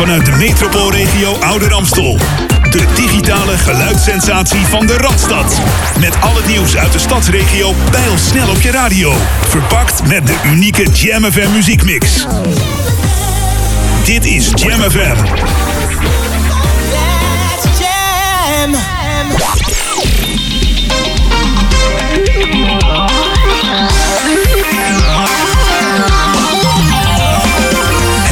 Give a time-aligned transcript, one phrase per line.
[0.00, 2.18] vanuit de metropoolregio Ouder Amstel.
[2.70, 5.60] De digitale geluidssensatie van de Radstad.
[5.98, 9.12] Met al het nieuws uit de stadsregio pijl snel op je radio.
[9.48, 12.26] Verpakt met de unieke Jam FM muziekmix.
[14.04, 15.69] Dit is Jam FM.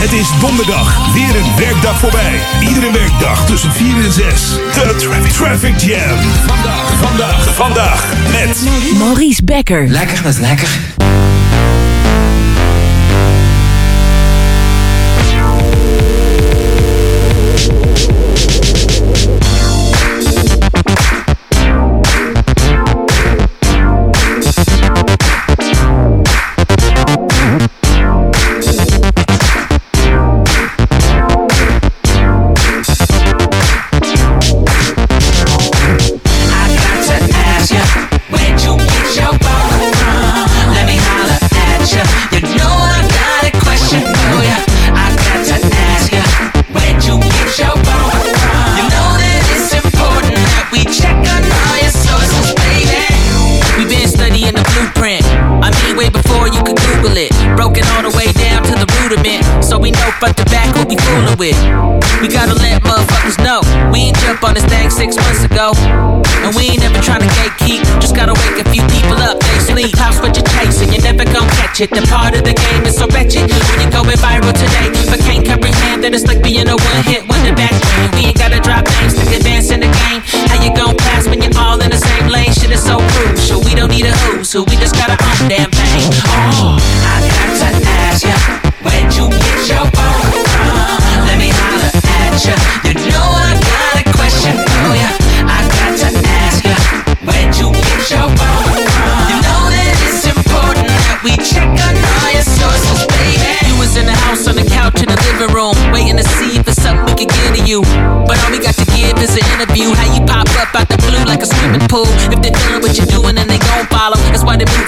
[0.09, 2.41] Het is donderdag, weer een werkdag voorbij.
[2.61, 4.51] Iedere werkdag tussen 4 en 6.
[4.51, 6.19] De Traffic, Traffic Jam.
[6.47, 9.89] Vandaag, vandaag, vandaag met Maurice Becker.
[9.89, 10.69] Lekker, dat is lekker.
[64.49, 65.77] On this thing six months ago.
[66.41, 67.85] And we ain't never trying to gatekeep.
[68.01, 69.37] Just gotta wake a few people up.
[69.45, 69.93] They sleep.
[70.01, 70.89] House what you're chasing.
[70.89, 71.91] You're never gonna catch it.
[71.93, 73.45] The part of the game is so wretched.
[73.45, 74.89] When you're going viral today.
[75.13, 78.09] But can't comprehend that it's like being a one hit wonder back then.
[78.17, 80.25] We ain't gotta drop names to advance in the game.
[80.49, 82.53] How you gon' pass when you're all in the same lane?
[82.57, 83.61] Shit is so crucial.
[83.61, 84.65] We don't need a who's who.
[84.65, 85.69] We just gotta own damn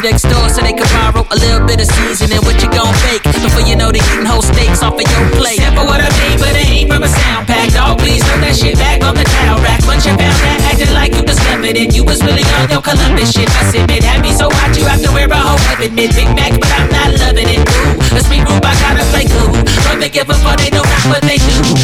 [0.00, 2.40] Move next door so they can borrow a little bit of seasoning.
[2.48, 5.60] What you gon' bake before you know they eating whole steaks off of your plate.
[5.60, 7.68] Simple what I mean, but it ain't from a sound pack.
[7.76, 9.84] Dog, please throw that shit back on the towel rack.
[9.84, 11.92] Once you found that, acting like you discovered it.
[11.92, 13.52] You was really on your Columbus shit.
[13.52, 15.92] I admit, had me so hot you have to wear a whole weapon.
[15.92, 17.60] Mid Big Mac, but I'm not loving it.
[17.60, 19.52] Ooh, let's be I gotta play cool.
[19.84, 21.79] Don't they give fuck, they not what they do.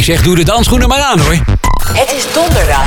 [0.00, 1.34] Ik zeg doe de dansschoenen maar aan hoor.
[1.92, 2.82] Het is donderdag.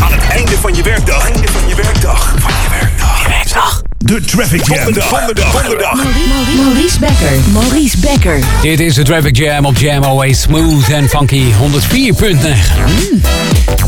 [0.00, 1.24] aan het einde van je werkdag.
[1.24, 2.34] Einde van je werkdag.
[2.38, 3.26] Van je werkdag.
[3.26, 3.82] werkdag.
[3.98, 4.84] De Traffic Jam.
[4.84, 5.52] Donderdag.
[5.52, 6.04] Donderdag.
[6.56, 7.38] Maurice Becker.
[7.52, 8.38] Maurice Becker.
[8.62, 11.56] Dit is de Traffic Jam op Jam Always Smooth en Funky 104.9.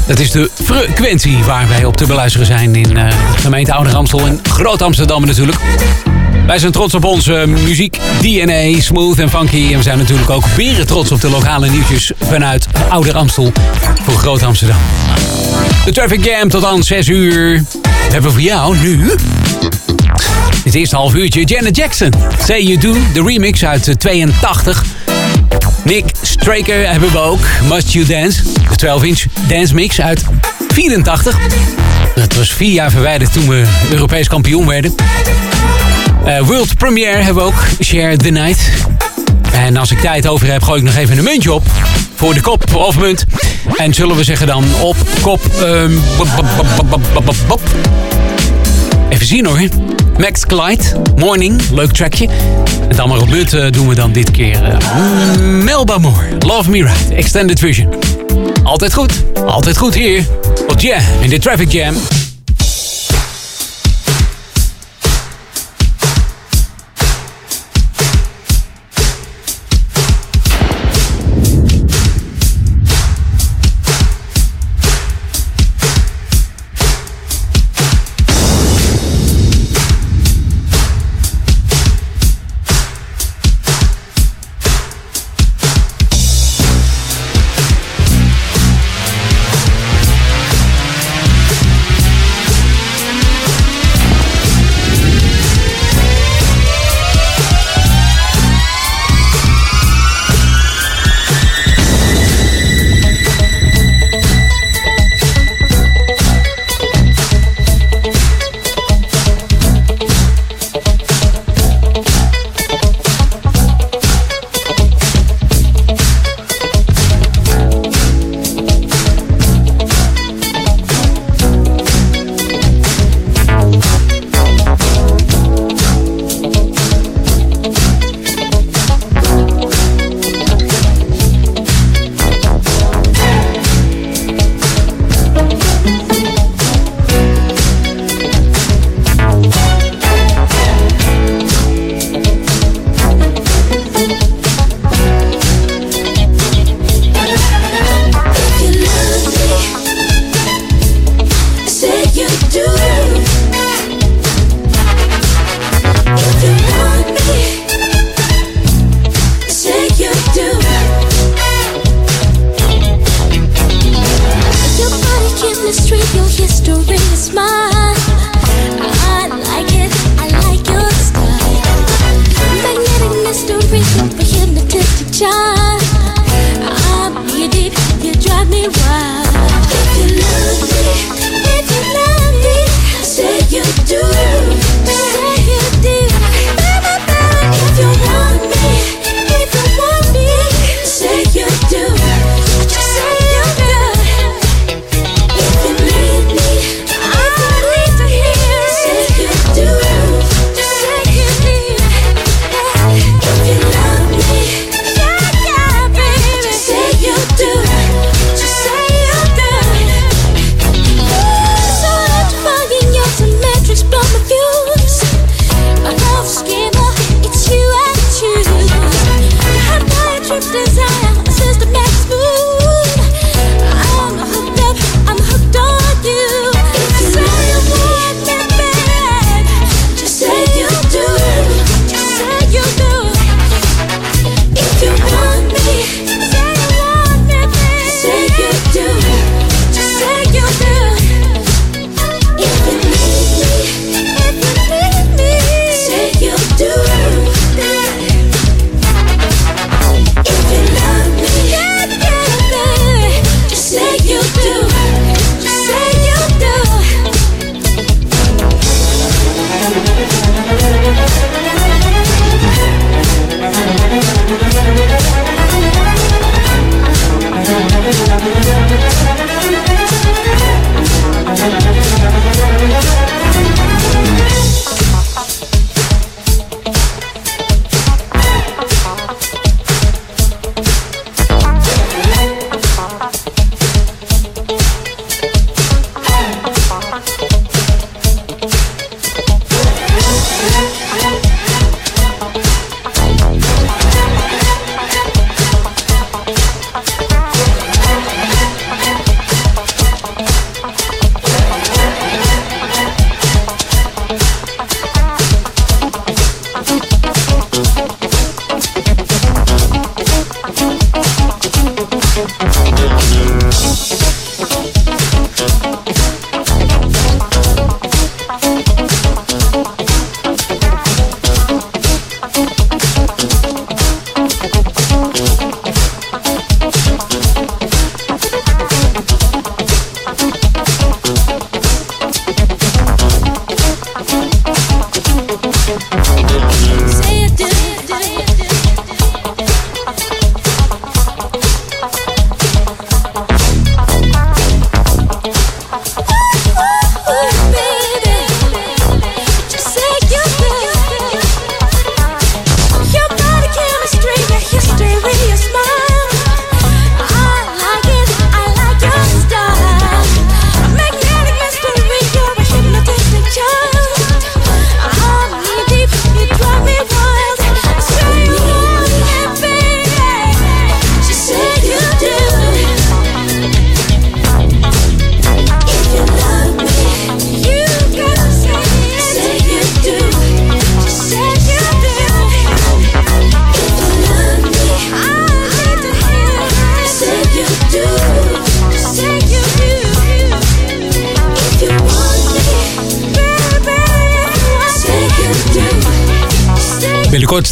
[0.06, 4.26] Dat is de frequentie waar wij op te beluisteren zijn in eh, gemeente Ouder Amstel
[4.26, 5.58] en Groot Amsterdam natuurlijk.
[6.46, 9.70] Wij zijn trots op onze muziek, DNA, smooth en funky.
[9.70, 13.52] En we zijn natuurlijk ook beren trots op de lokale nieuwtjes vanuit Ouder Amstel
[14.02, 14.76] voor Groot Amsterdam.
[15.84, 17.64] De Traffic Jam tot aan 6 uur.
[17.82, 19.10] We hebben voor jou nu
[20.64, 22.12] het eerste half uurtje Janet Jackson.
[22.44, 24.84] Say You Do, de remix uit eh, 82.
[25.84, 27.40] Nick Straker hebben we ook.
[27.68, 28.42] Must You Dance,
[28.76, 30.24] de 12-inch dance mix uit
[30.68, 31.38] 84.
[32.14, 34.94] Dat was vier jaar verwijderd toen we Europees kampioen werden.
[36.26, 37.66] Eh, world Premiere hebben we ook.
[37.82, 38.70] Share the Night.
[39.52, 41.62] En als ik tijd over heb, gooi ik nog even een muntje op.
[42.14, 43.24] Voor de kop of munt.
[43.76, 45.40] En zullen we zeggen dan op kop...
[45.60, 45.92] ehm.
[49.08, 49.58] Even zien hoor.
[50.18, 50.82] Max Clyde,
[51.16, 52.28] Morning, leuk trackje.
[52.88, 54.78] En dan maar op munt eh, doen we dan dit keer eh,
[55.38, 57.94] Melba Moore, Love Me Right, Extended Vision.
[58.62, 60.22] Altijd goed, altijd goed hier
[60.68, 61.94] op Jam in de Traffic Jam.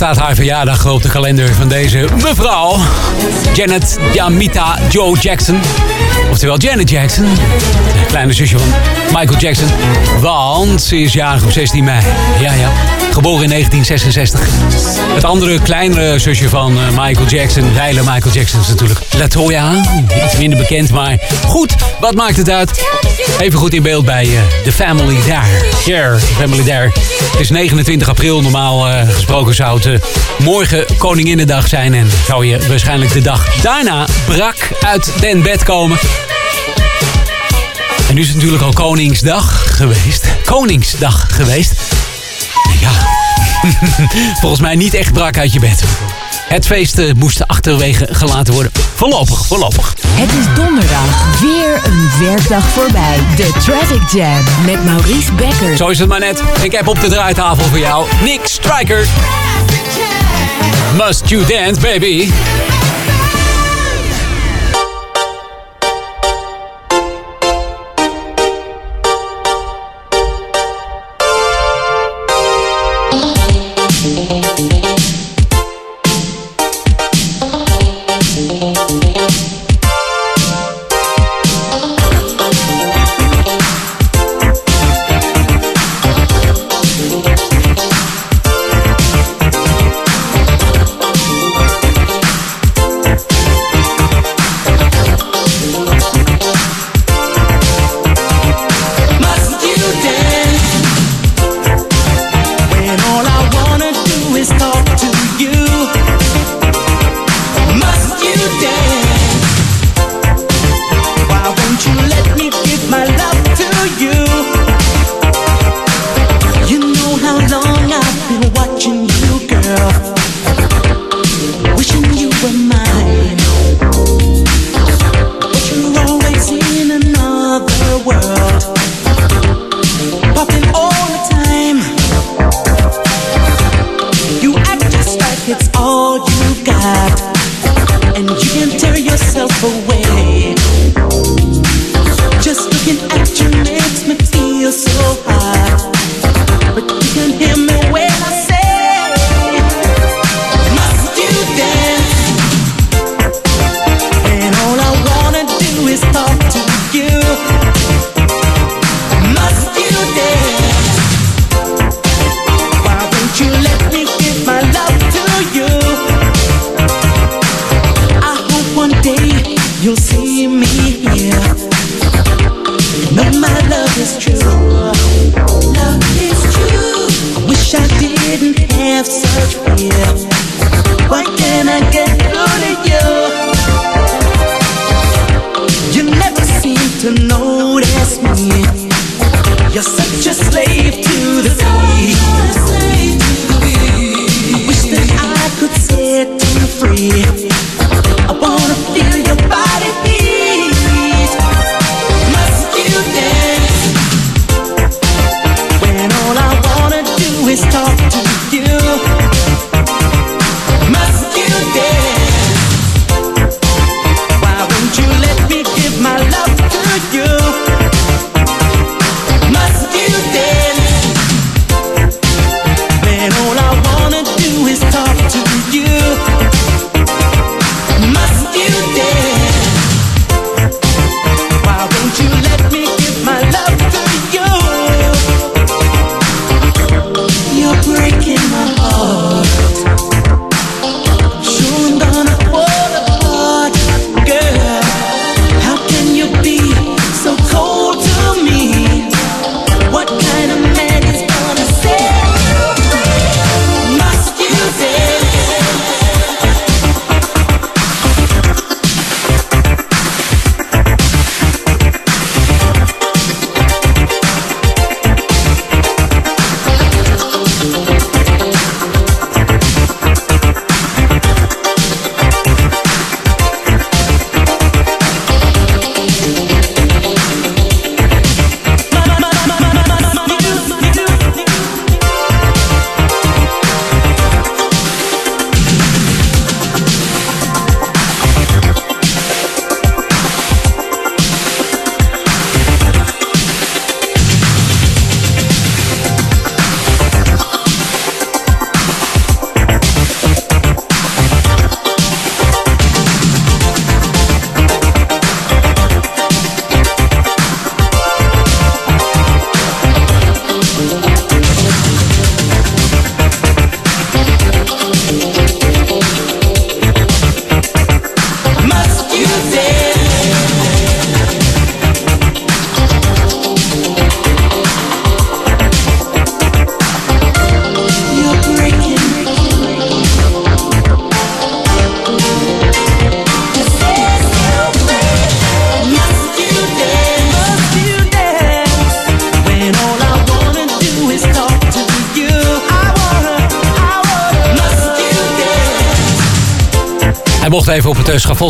[0.05, 2.77] Staat haar verjaardag op de kalender van deze mevrouw.
[3.55, 5.61] Janet Jamita Joe Jackson.
[6.35, 7.25] Oftewel Janet Jackson.
[7.25, 8.69] De kleine zusje van
[9.07, 9.69] Michael Jackson.
[10.21, 12.03] Want ze is jarig op 16 mei.
[12.41, 12.73] Ja, ja.
[13.13, 14.41] Geboren in 1966.
[15.15, 19.73] Het andere kleinere zusje van eh, Michael Jackson, Rijle Michael Jackson is natuurlijk Latoya.
[20.25, 22.85] Iets minder bekend, maar goed, wat maakt het uit?
[23.41, 25.71] Even goed in beeld bij eh, The Family There.
[25.83, 26.91] Share, The Family There.
[27.31, 30.05] Het is 29 april, normaal eh, gesproken zou het
[30.39, 31.95] morgen Koninginnedag zijn.
[31.95, 35.99] En zou je waarschijnlijk de dag daarna brak uit den bed komen.
[38.09, 40.27] En nu is het natuurlijk al Koningsdag geweest.
[40.45, 41.73] Koningsdag geweest.
[42.81, 42.91] Ja,
[44.41, 45.85] volgens mij niet echt brak uit je bed.
[46.49, 48.73] Het feest eh, moest achterwege gelaten worden.
[48.95, 49.95] Voorlopig, voorlopig.
[50.07, 51.41] Het is donderdag.
[51.41, 53.17] Weer een werkdag voorbij.
[53.37, 55.77] De Traffic Jam met Maurice Becker.
[55.77, 56.43] Zo is het maar net.
[56.63, 59.07] Ik heb op de draaitafel voor jou Nick Striker.
[60.97, 62.31] Must you dance, baby?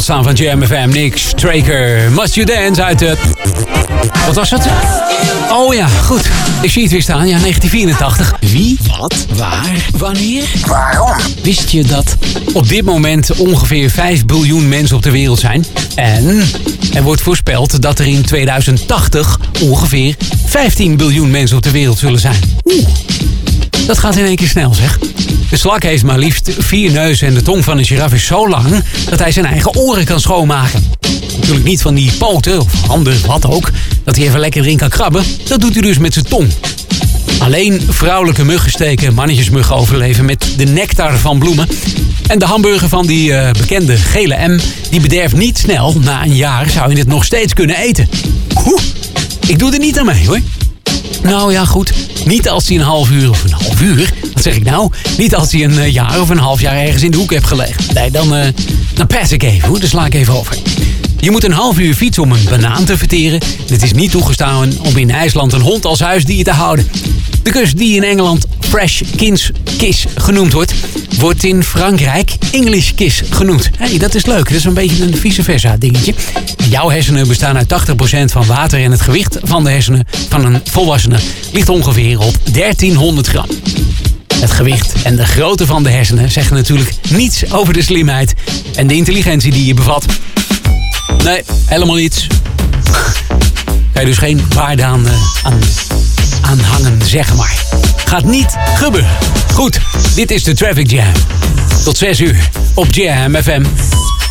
[0.04, 0.88] Staan van JMFM.
[0.88, 3.16] Nick Straker, Must You Dance uit de...
[4.26, 4.66] Wat was het?
[5.50, 6.30] Oh ja, goed.
[6.62, 7.26] Ik zie het weer staan.
[7.28, 8.34] Ja, 1984.
[8.40, 10.44] Wie, wat, waar, wanneer?
[10.66, 11.16] Waarom?
[11.42, 12.16] Wist je dat
[12.52, 15.64] op dit moment ongeveer 5 biljoen mensen op de wereld zijn?
[15.94, 16.42] En
[16.94, 22.20] er wordt voorspeld dat er in 2080 ongeveer 15 biljoen mensen op de wereld zullen
[22.20, 22.40] zijn.
[22.64, 22.88] Oeh,
[23.87, 24.99] dat gaat in één keer snel zeg.
[25.54, 28.49] De slak heeft maar liefst vier neuzen en de tong van een giraffe is zo
[28.49, 30.84] lang dat hij zijn eigen oren kan schoonmaken.
[31.37, 33.70] Natuurlijk niet van die poten of handen, wat ook,
[34.04, 35.25] dat hij even lekker erin kan krabben.
[35.49, 36.52] Dat doet hij dus met zijn tong.
[37.38, 41.68] Alleen vrouwelijke muggen steken mannetjesmuggen overleven met de nectar van bloemen.
[42.26, 45.94] En de hamburger van die uh, bekende gele M, die bederft niet snel.
[46.00, 48.08] Na een jaar zou je het nog steeds kunnen eten.
[48.66, 48.82] Oeh,
[49.46, 50.40] ik doe er niet aan mee hoor.
[51.23, 51.92] Nou ja, goed.
[52.25, 54.12] Niet als hij een half uur of een half uur,
[54.44, 54.90] zeg ik nou?
[55.18, 57.46] Niet als hij een eh, jaar of een half jaar ergens in de hoek heeft
[57.46, 57.94] gelegen.
[57.94, 58.44] Nee, dan, uh,
[58.94, 59.80] dan pas ik even hoor.
[59.80, 60.57] Dan sla ik even over.
[61.20, 63.40] Je moet een half uur fietsen om een banaan te verteren.
[63.68, 66.88] Het is niet toegestaan om in IJsland een hond als huisdier te houden.
[67.42, 70.74] De kus die in Engeland Fresh Kins Kiss genoemd wordt,
[71.18, 73.70] wordt in Frankrijk English Kiss genoemd.
[73.76, 74.44] Hey, dat is leuk.
[74.44, 76.14] Dat is een beetje een vice versa dingetje.
[76.70, 80.61] Jouw hersenen bestaan uit 80% van water en het gewicht van de hersenen van een
[80.64, 81.18] volwassene
[81.52, 83.46] ligt ongeveer op 1300 gram.
[84.40, 88.35] Het gewicht en de grootte van de hersenen zeggen natuurlijk niets over de slimheid
[88.75, 90.07] en de intelligentie die je bevat.
[91.25, 92.27] Nee, helemaal niets.
[93.92, 95.59] Kan je dus geen waarde aan, uh, aan,
[96.40, 97.62] aan hangen, zeg maar.
[98.05, 99.11] Gaat niet gebeuren.
[99.53, 99.81] Goed,
[100.14, 101.12] dit is de Traffic Jam.
[101.85, 103.64] Tot 6 uur op Jam FM.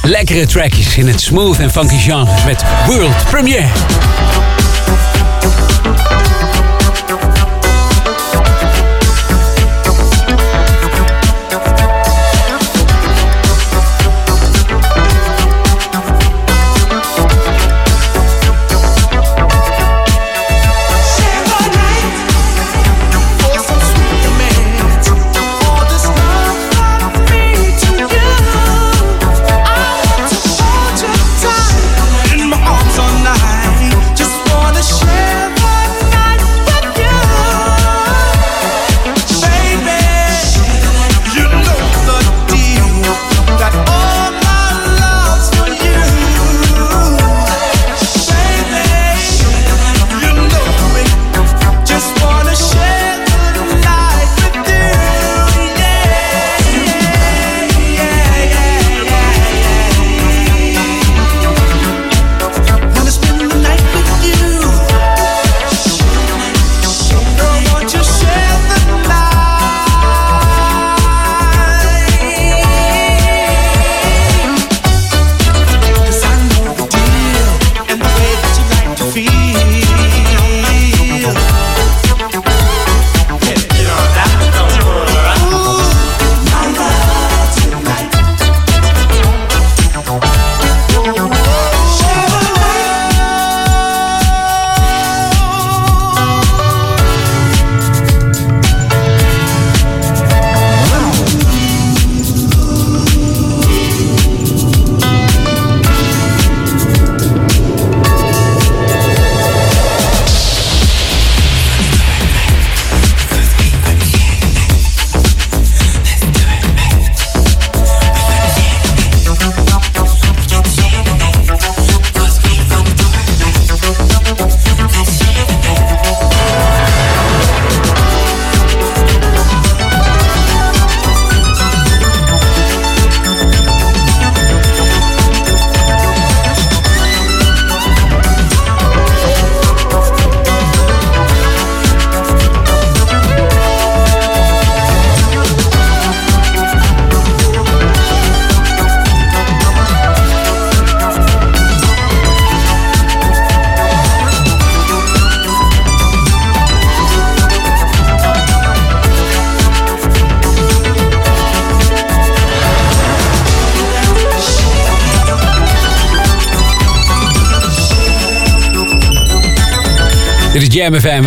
[0.03, 3.69] Lekkere trackjes in het smooth en funky genre met World Premiere.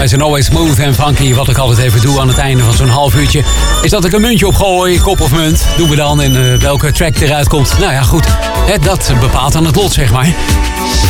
[0.07, 1.35] Wij zijn always smooth en funky.
[1.35, 3.43] Wat ik altijd even doe aan het einde van zo'n half uurtje...
[3.83, 5.67] is dat ik een muntje opgooi, kop of munt.
[5.77, 7.79] Doen we dan en uh, welke track eruit komt.
[7.79, 8.27] Nou ja, goed.
[8.67, 10.35] Hè, dat bepaalt aan het lot, zeg maar.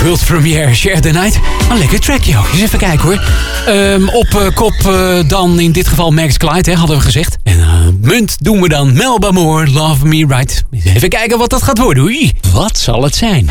[0.02, 1.38] World Premiere Share the Night.
[1.70, 2.48] Een lekker trackje ook.
[2.52, 3.22] Eens even kijken hoor.
[3.68, 7.37] Um, op uh, kop uh, dan in dit geval Max Clyde, hè, hadden we gezegd.
[7.42, 10.64] En munt doen we dan Melba Moore, Love Me Right.
[10.85, 12.02] Even kijken wat dat gaat worden.
[12.02, 12.32] Oei.
[12.52, 13.50] Wat zal het zijn?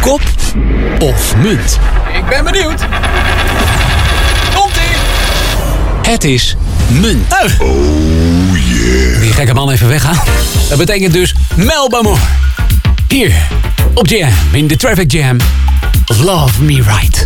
[0.00, 0.20] Kop
[0.98, 1.78] of munt?
[2.16, 2.86] Ik ben benieuwd.
[4.54, 4.96] Komt-ie!
[6.08, 6.56] Het is
[7.00, 7.32] munt.
[7.32, 9.20] Oh, yeah.
[9.20, 10.18] Die gekke man even weggaan.
[10.68, 12.20] Dat betekent dus Melba Moore.
[13.08, 13.32] Hier,
[13.94, 15.36] op Jam, in de Traffic Jam.
[16.06, 17.17] Love Me Right.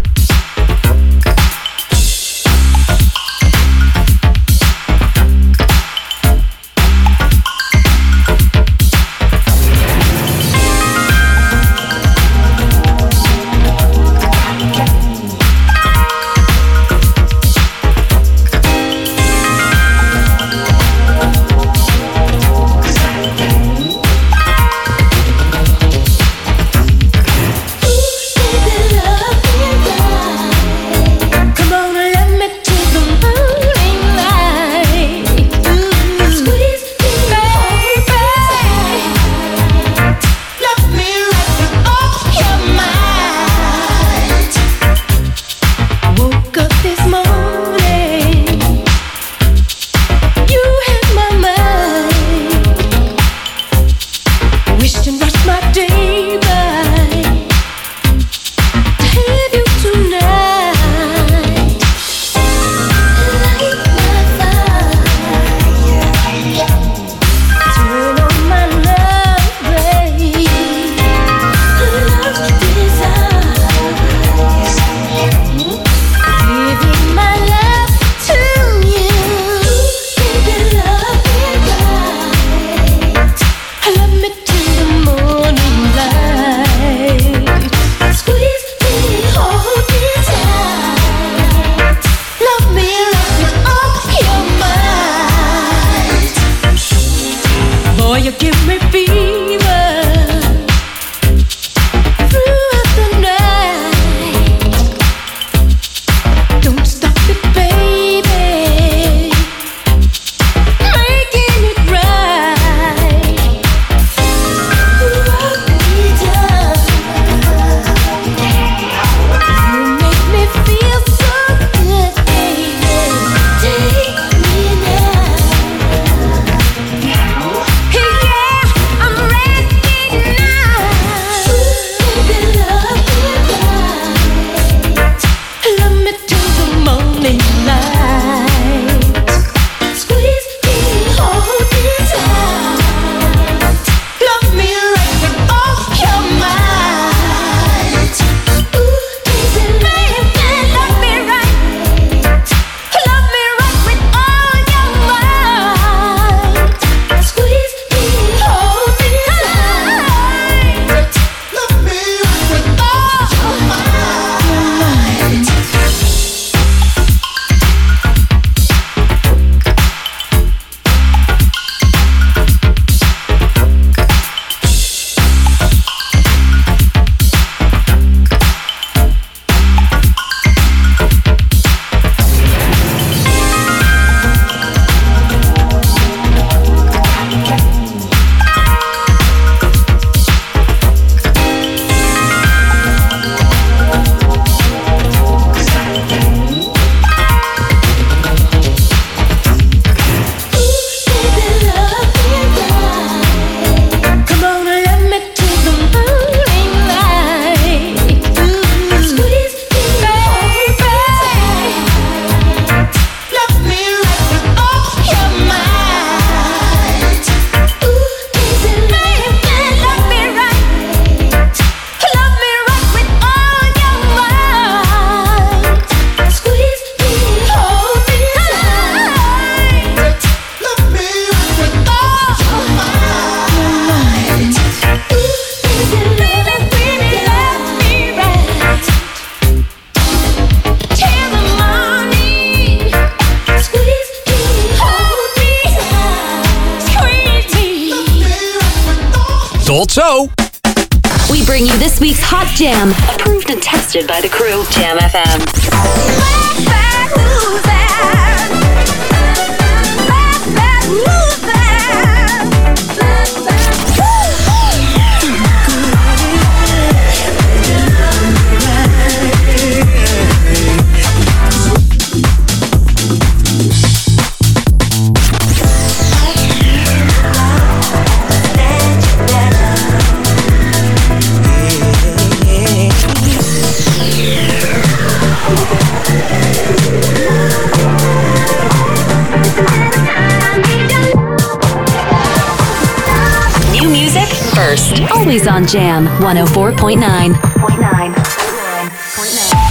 [295.46, 297.40] Always on Jam 104.9.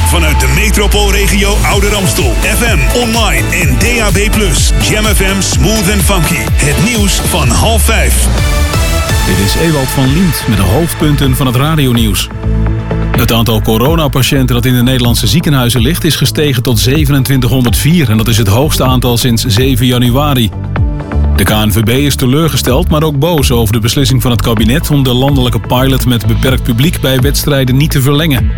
[0.07, 2.33] Vanuit de metropoolregio Ouder Amstel.
[2.41, 4.17] FM, online en DAB+.
[4.89, 6.41] Jam FM Smooth and Funky.
[6.53, 8.27] Het nieuws van half vijf.
[9.25, 12.27] Dit is Ewald van Liemt met de hoofdpunten van het radionieuws.
[13.11, 18.27] Het aantal coronapatiënten dat in de Nederlandse ziekenhuizen ligt is gestegen tot 2704 en dat
[18.27, 20.49] is het hoogste aantal sinds 7 januari.
[21.35, 25.13] De KNVB is teleurgesteld, maar ook boos over de beslissing van het kabinet om de
[25.13, 28.51] landelijke pilot met beperkt publiek bij wedstrijden niet te verlengen.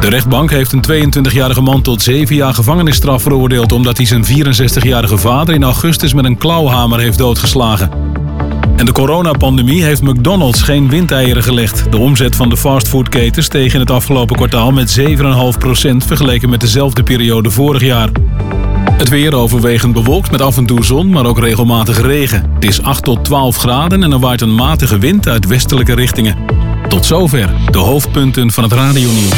[0.00, 5.16] De rechtbank heeft een 22-jarige man tot 7 jaar gevangenisstraf veroordeeld omdat hij zijn 64-jarige
[5.18, 7.90] vader in augustus met een klauwhamer heeft doodgeslagen.
[8.76, 11.92] En de coronapandemie heeft McDonald's geen windeieren gelegd.
[11.92, 15.04] De omzet van de fastfoodketen steeg in het afgelopen kwartaal met 7,5%
[15.96, 18.10] vergeleken met dezelfde periode vorig jaar.
[18.92, 22.50] Het weer overwegend bewolkt met af en toe zon, maar ook regelmatig regen.
[22.54, 26.36] Het is 8 tot 12 graden en er waait een matige wind uit westelijke richtingen.
[26.88, 29.32] Tot zover de hoofdpunten van het radionieuws.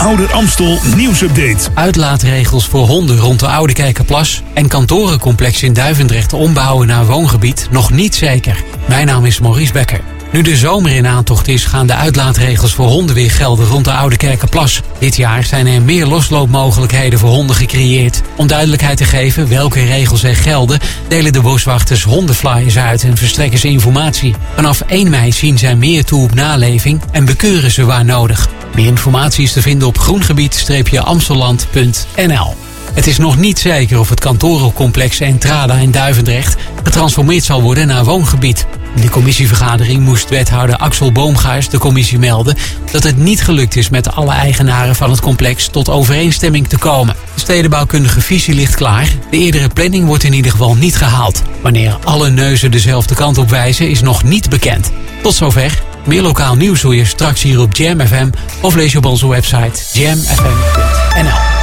[0.00, 1.68] Ouder Amstel nieuwsupdate.
[1.74, 7.90] Uitlaatregels voor honden rond de Oude Kijkerplas en kantorencomplex in Duivendrecht ombouwen naar woongebied nog
[7.90, 8.64] niet zeker.
[8.88, 10.00] Mijn naam is Maurice Becker.
[10.32, 13.92] Nu de zomer in aantocht is, gaan de uitlaatregels voor honden weer gelden rond de
[13.92, 14.80] Oude Kerkenplas.
[14.98, 18.22] Dit jaar zijn er meer losloopmogelijkheden voor honden gecreëerd.
[18.36, 23.58] Om duidelijkheid te geven welke regels er gelden, delen de boswachters hondenflyers uit en verstrekken
[23.58, 24.34] ze informatie.
[24.54, 28.48] Vanaf 1 mei zien zij meer toe op naleving en bekeuren ze waar nodig.
[28.74, 32.69] Meer informatie is te vinden op groengebied-amstelland.nl.
[32.94, 38.04] Het is nog niet zeker of het kantorencomplex Entrada in Duivendrecht getransformeerd zal worden naar
[38.04, 38.66] woongebied.
[38.94, 42.56] In de commissievergadering moest wethouder Axel Boomgaars de commissie melden
[42.90, 47.16] dat het niet gelukt is met alle eigenaren van het complex tot overeenstemming te komen.
[47.34, 49.08] De stedenbouwkundige visie ligt klaar.
[49.30, 51.42] De eerdere planning wordt in ieder geval niet gehaald.
[51.62, 54.90] Wanneer alle neuzen dezelfde kant op wijzen is nog niet bekend.
[55.22, 55.82] Tot zover.
[56.06, 59.28] Meer lokaal nieuws hoor je straks hier op Jam FM of lees je op onze
[59.28, 61.59] website jamfm.nl.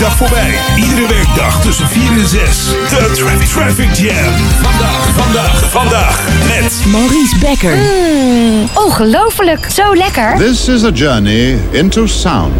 [0.00, 0.58] werkdag voorbij.
[0.76, 2.64] Iedere werkdag tussen 4 en 6.
[2.88, 4.34] De Traffic, Traffic Jam.
[4.62, 6.20] Vandaag, vandaag, vandaag.
[6.48, 7.78] Met Maurice Becker.
[8.74, 10.36] Ongelooflijk, zo lekker.
[10.36, 12.52] This is a journey into sound.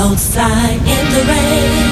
[0.00, 1.87] Outside in the rain.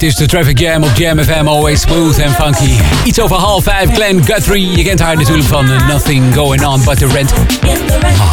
[0.00, 2.80] Dit is de Traffic Jam op Jam FM, always smooth en funky.
[3.04, 4.76] Iets over half vijf, Glenn Guthrie.
[4.76, 7.32] Je kent haar natuurlijk van eh, Nothing Going On But The Rent.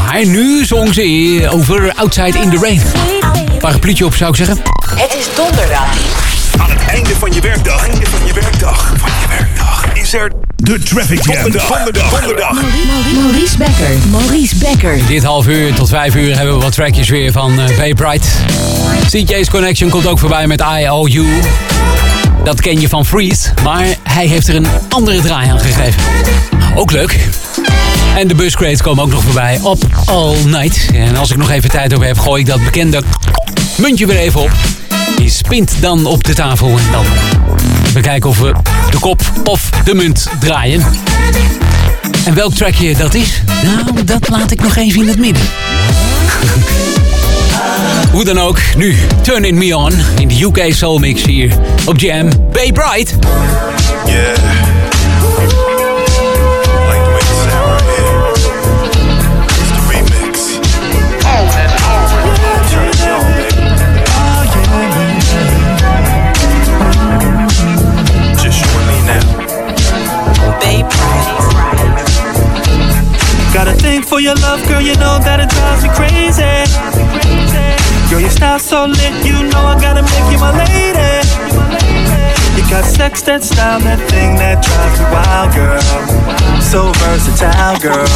[0.06, 2.82] Maar nu zong ze over Outside in the Rain.
[3.60, 4.58] Parapluutje op zou ik zeggen.
[4.96, 5.94] Het is donderdag.
[6.58, 8.94] Aan het einde van je werkdag, einde van je werkdag,
[10.14, 11.42] er de Traffic Jam.
[11.42, 12.62] Donderdag, donderdag, donderdag.
[13.14, 13.90] Maurice Becker.
[14.12, 15.00] Maurice Becker.
[15.08, 18.28] Dit half uur tot vijf uur hebben we wat trackjes weer van uh, Bay Bright.
[19.10, 21.26] CJ's Connection komt ook voorbij met IOU.
[22.44, 26.02] Dat ken je van Freeze, maar hij heeft er een andere draai aan gegeven.
[26.76, 27.18] Ook leuk.
[28.16, 30.90] En de buscrates komen ook nog voorbij op All Night.
[30.94, 33.04] En als ik nog even tijd over heb, gooi ik dat bekende
[33.78, 34.52] muntje weer even op.
[35.16, 37.06] Die spint dan op de tafel en dan
[37.98, 38.54] we kijken of we
[38.90, 40.86] de kop of de munt draaien.
[42.26, 43.42] En welk trackje dat is?
[43.64, 45.44] Nou, dat laat ik nog even in het midden.
[48.12, 51.52] Hoe dan ook, nu Turn In Me On in de UK Soul Mix hier
[51.86, 52.30] op Jam.
[52.52, 53.16] Bay Bright.
[54.06, 54.77] Yeah.
[74.18, 76.42] For your love, girl, you know that it drives me crazy.
[78.10, 81.22] Girl, your style so lit, you know I gotta make you my lady.
[82.58, 85.78] You got sex, that style, that thing that drives me wild, girl.
[86.66, 88.10] So versatile, girl.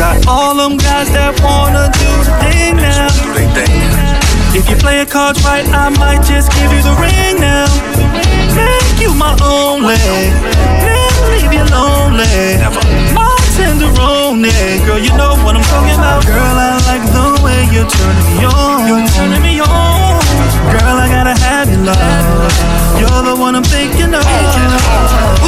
[0.00, 4.21] Got all them guys that wanna do the thing now.
[4.54, 7.64] If you play your cards right, I might just give you the ring now.
[8.52, 9.96] Make you my only.
[9.96, 12.60] Never leave you lonely.
[13.16, 14.52] My tenderoni.
[14.84, 16.26] Girl, you know what I'm talking about.
[16.28, 18.84] Girl, I like the way you're turning me on.
[18.84, 20.20] You're turning me on.
[20.68, 22.52] Girl, I gotta have your love.
[23.00, 24.20] You're the one I'm thinking of.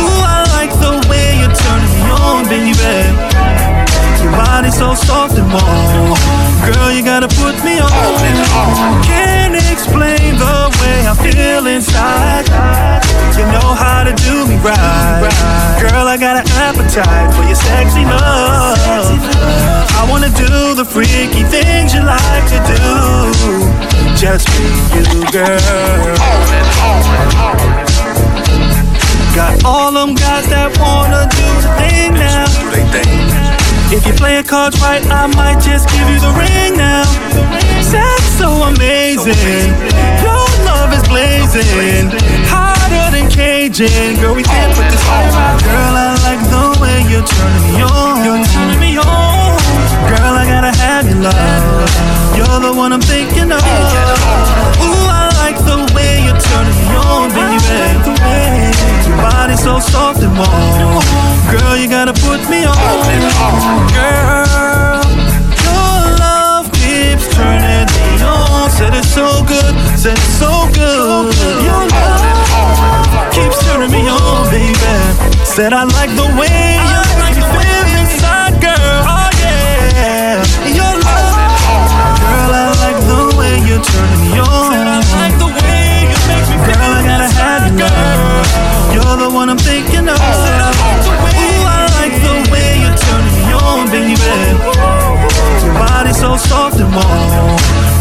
[0.00, 3.33] Ooh, I like the way you're turning me on, baby.
[4.36, 6.18] Body's so soft and warm.
[6.66, 9.02] Girl, you gotta put me on.
[9.02, 12.46] Can't explain the way I feel inside.
[13.38, 15.30] You know how to do me right.
[15.80, 18.78] Girl, I got an appetite for your sexy love.
[19.98, 22.84] I wanna do the freaky things you like to do.
[24.16, 26.14] Just me you, girl.
[29.34, 33.63] Got all them guys that wanna do the thing now.
[33.92, 37.04] If you play your cards right, I might just give you the ring now.
[37.82, 39.70] Sex so amazing,
[40.24, 42.10] your love is blazing,
[42.48, 44.16] hotter than Cajun.
[44.20, 45.60] Girl, we can't put this out.
[45.62, 48.24] Girl, I like the way you're turning me on.
[48.24, 49.54] You're turning me on.
[50.08, 51.90] Girl, I gotta have your love.
[52.36, 53.62] You're the one I'm thinking of.
[53.62, 57.80] Ooh, I like the way you're turning me on, baby.
[59.08, 61.04] Your body's so soft and warm.
[61.50, 62.76] Girl, you gotta put me on.
[63.96, 65.00] Girl,
[65.64, 68.70] your love keeps turning me on.
[68.70, 71.34] Said it's so good, said it's so good.
[71.68, 74.94] Your love keeps turning me on, baby.
[75.44, 79.00] Said I like the way you make me feel inside, girl.
[79.14, 80.42] Oh yeah,
[80.78, 81.34] your love,
[82.20, 82.52] girl.
[82.62, 85.03] I like the way you're turning me on.
[89.04, 90.16] You're the one I'm thinking of.
[90.16, 94.16] Ooh, I like the way you turn me on, baby.
[95.64, 97.58] Your body so soft and warm.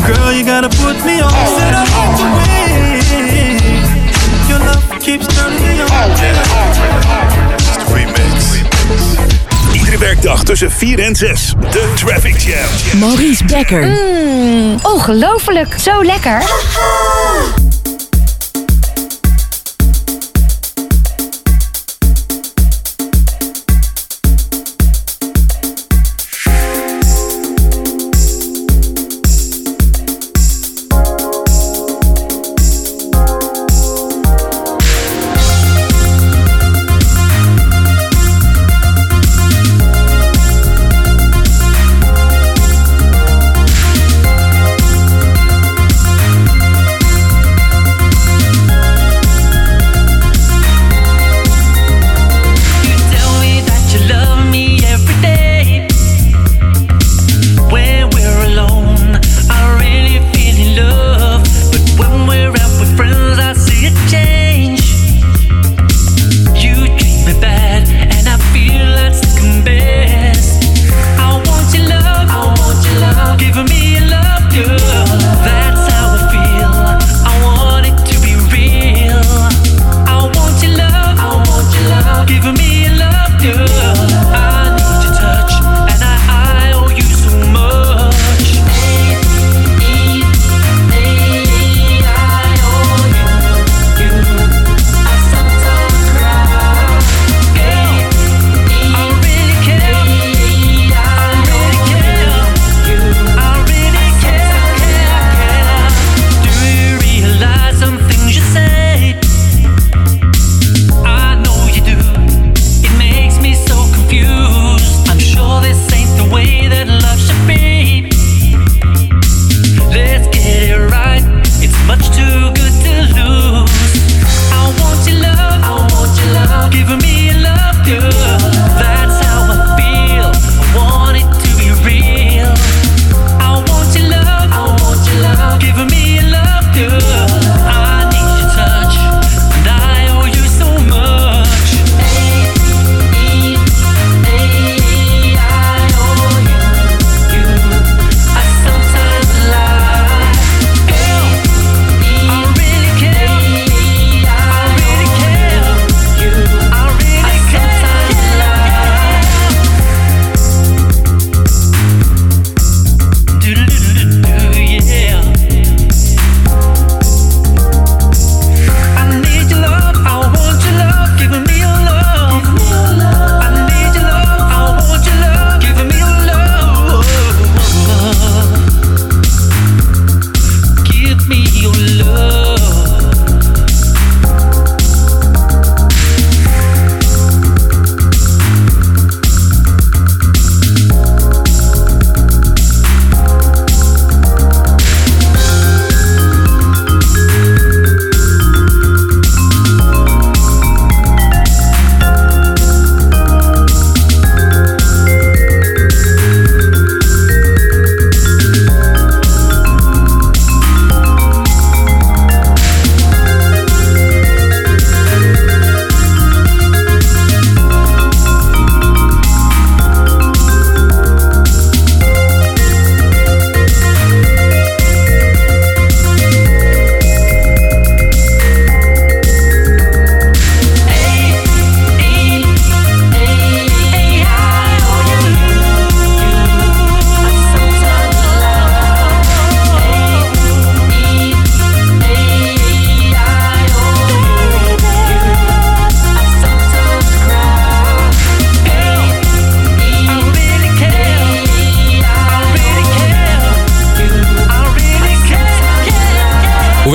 [0.08, 1.32] Girl, you gotta put me on.
[1.58, 2.54] Said I like the way
[4.50, 6.10] your love keeps turning me on.
[7.94, 8.62] Remix.
[9.74, 11.54] Iedere werkdag tussen 4 en 6.
[11.72, 13.00] De Traffic Jam.
[13.00, 13.84] Maurice Becker.
[13.84, 15.76] Mm, ongelooflijk.
[15.80, 16.44] Zo lekker.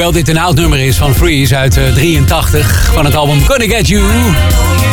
[0.09, 3.65] Hoewel dit een oud nummer is van Freeze uit eh, 83 van het album Gonna
[3.65, 4.05] Get You,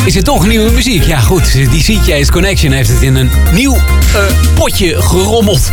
[0.05, 1.03] is het toch nieuwe muziek.
[1.03, 3.81] Ja goed, die CJ's Connection heeft het in een nieuw eh,
[4.53, 5.71] potje gerommeld.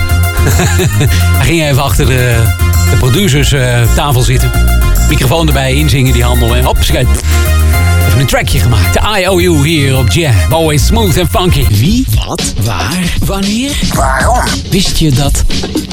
[1.38, 2.42] Hij ging even achter de,
[2.90, 4.50] de producers eh, tafel zitten.
[5.08, 7.08] Microfoon erbij, inzingen die handel en hop, schijt.
[8.12, 8.92] Even een trackje gemaakt.
[8.92, 10.34] De IOU hier op Jam.
[10.50, 11.66] Always smooth and funky.
[11.68, 14.44] Wie, wat, waar, wanneer, waarom?
[14.70, 15.44] Wist je dat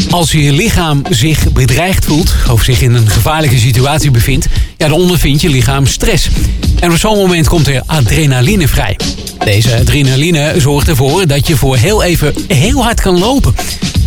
[0.09, 2.33] als je lichaam zich bedreigd voelt...
[2.51, 4.47] of zich in een gevaarlijke situatie bevindt...
[4.77, 6.29] ja, dan ondervindt je lichaam stress.
[6.79, 8.97] En op zo'n moment komt er adrenaline vrij.
[9.43, 13.55] Deze adrenaline zorgt ervoor dat je voor heel even heel hard kan lopen.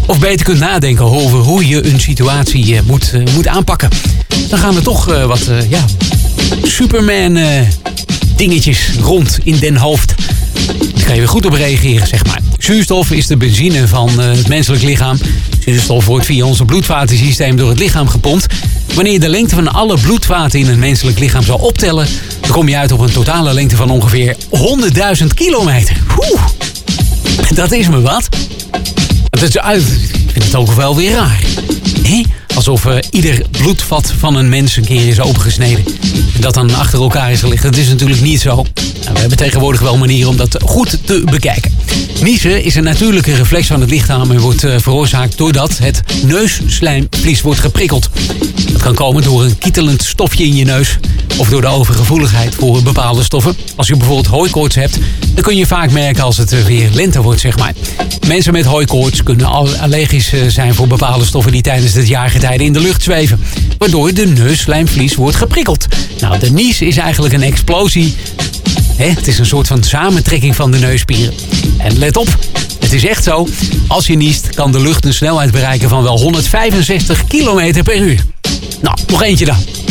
[0.06, 3.88] Of beter kunt nadenken over hoe je een situatie eh, moet, eh, moet aanpakken.
[4.48, 5.84] Dan gaan er toch eh, wat ja,
[6.62, 7.38] Superman
[8.36, 10.14] dingetjes rond in den hoofd.
[10.94, 12.40] Daar kan je weer goed op reageren, zeg maar.
[12.58, 15.18] Zuurstof is de benzine van eh, het menselijk lichaam.
[15.64, 18.46] Zuurstof wordt via onze bloedvatensysteem door het lichaam gepompt.
[18.94, 22.06] Wanneer je de lengte van alle bloedvaten in een menselijk lichaam zou optellen...
[22.40, 24.36] dan kom je uit op een totale lengte van ongeveer
[25.20, 25.96] 100.000 kilometer.
[26.30, 26.42] Oeh,
[27.54, 28.28] dat is me wat.
[29.30, 29.82] Dat is, uit-
[30.24, 31.40] ik vind het ook wel weer raar.
[32.02, 32.22] Hé?
[32.54, 35.84] Alsof eh, ieder bloedvat van een mens een keer is opengesneden.
[36.34, 37.62] En dat dan achter elkaar is gelegd.
[37.62, 38.54] Dat is natuurlijk niet zo.
[38.54, 41.76] Nou, we hebben tegenwoordig wel manieren om dat goed te bekijken.
[42.22, 47.40] Niezen is een natuurlijke reflex van het lichaam en wordt eh, veroorzaakt doordat het neusslijmvlies
[47.40, 48.08] wordt geprikkeld.
[48.72, 50.98] Dat kan komen door een kietelend stofje in je neus
[51.36, 53.56] of door de overgevoeligheid voor bepaalde stoffen.
[53.76, 54.98] Als je bijvoorbeeld hooikoorts hebt,
[55.34, 57.72] dan kun je vaak merken als het weer lente wordt, zeg maar.
[58.26, 62.64] Mensen met hooikoorts kunnen al- allergisch eh, zijn voor bepaalde stoffen die tijdens het jaargetijde
[62.64, 63.40] in de lucht zweven.
[63.78, 65.86] Waardoor de neusslijmvlies wordt geprikkeld.
[66.20, 68.14] Nou, de nies is eigenlijk een explosie
[68.96, 71.34] het is een soort van samentrekking van de neusspieren.
[71.78, 72.36] En let op,
[72.80, 73.48] het is echt zo.
[73.86, 78.24] Als je niest, kan de lucht een snelheid bereiken van wel 165 km per uur.
[78.80, 79.81] Nou, nog eentje dan.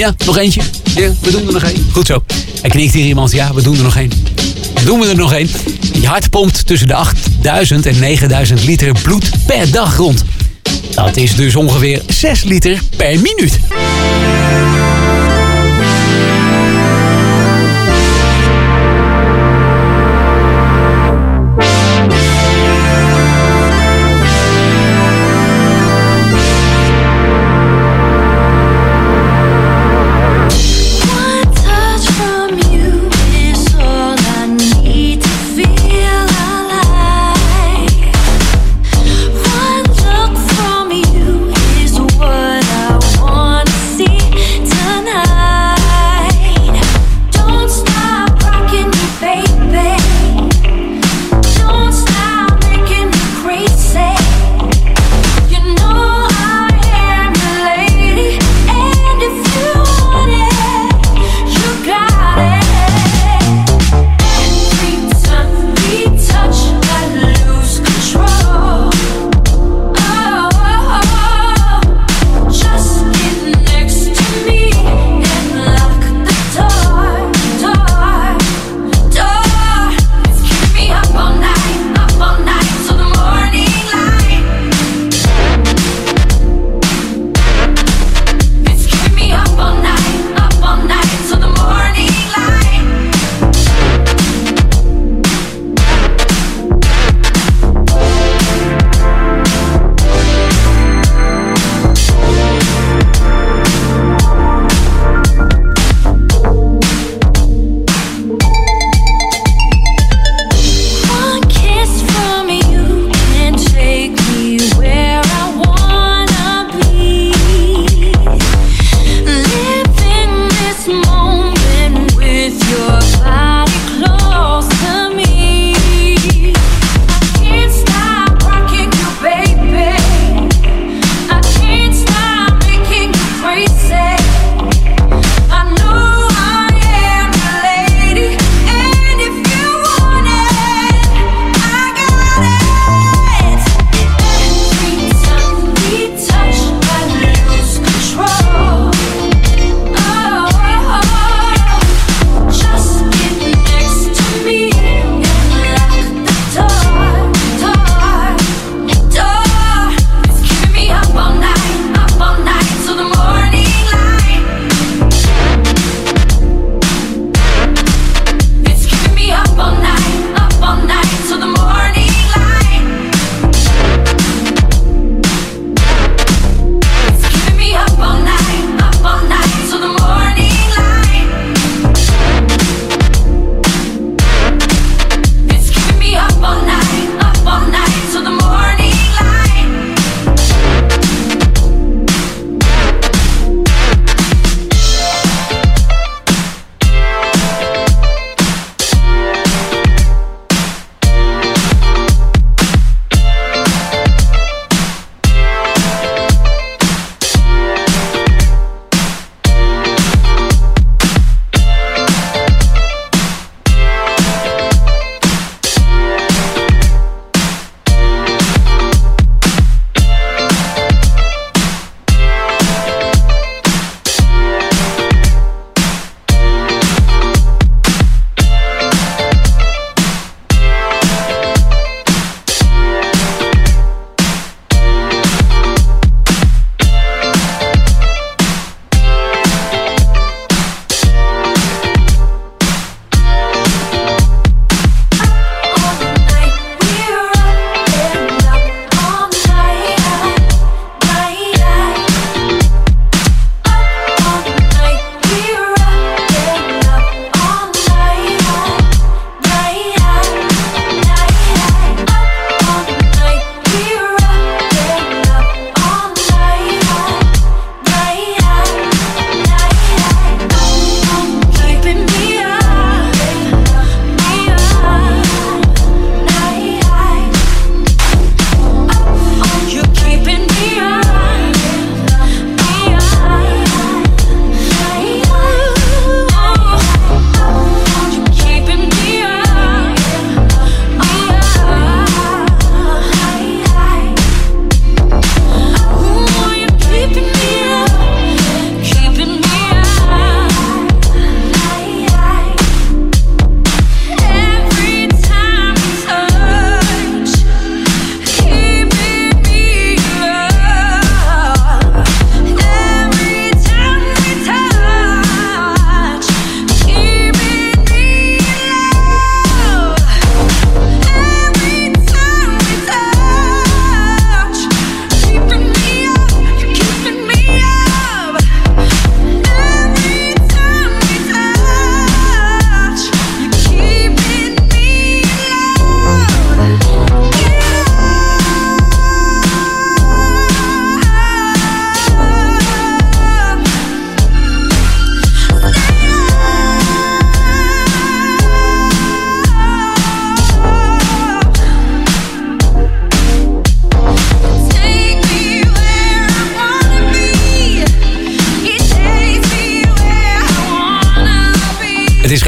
[0.00, 0.60] Ja, nog eentje.
[0.94, 1.86] Ja, we doen er nog één.
[1.92, 2.22] Goed zo.
[2.62, 3.32] Er knikt hier iemand.
[3.32, 4.10] Ja, we doen er nog één.
[4.84, 5.48] Doen we er nog één.
[6.00, 10.24] Je hart pompt tussen de 8000 en 9000 liter bloed per dag rond.
[10.94, 13.58] Dat is dus ongeveer 6 liter per minuut.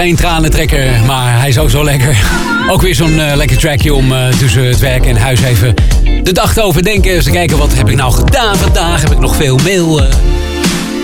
[0.02, 2.16] Geen tranentrekker, maar hij is ook zo lekker.
[2.70, 5.74] Ook weer zo'n eh, lekker trackje om eh, tussen het werk en huis even
[6.22, 7.10] de dag te overdenken.
[7.10, 9.02] Eens te kijken, wat heb ik nou gedaan vandaag?
[9.02, 10.14] Heb ik nog veel mail eh,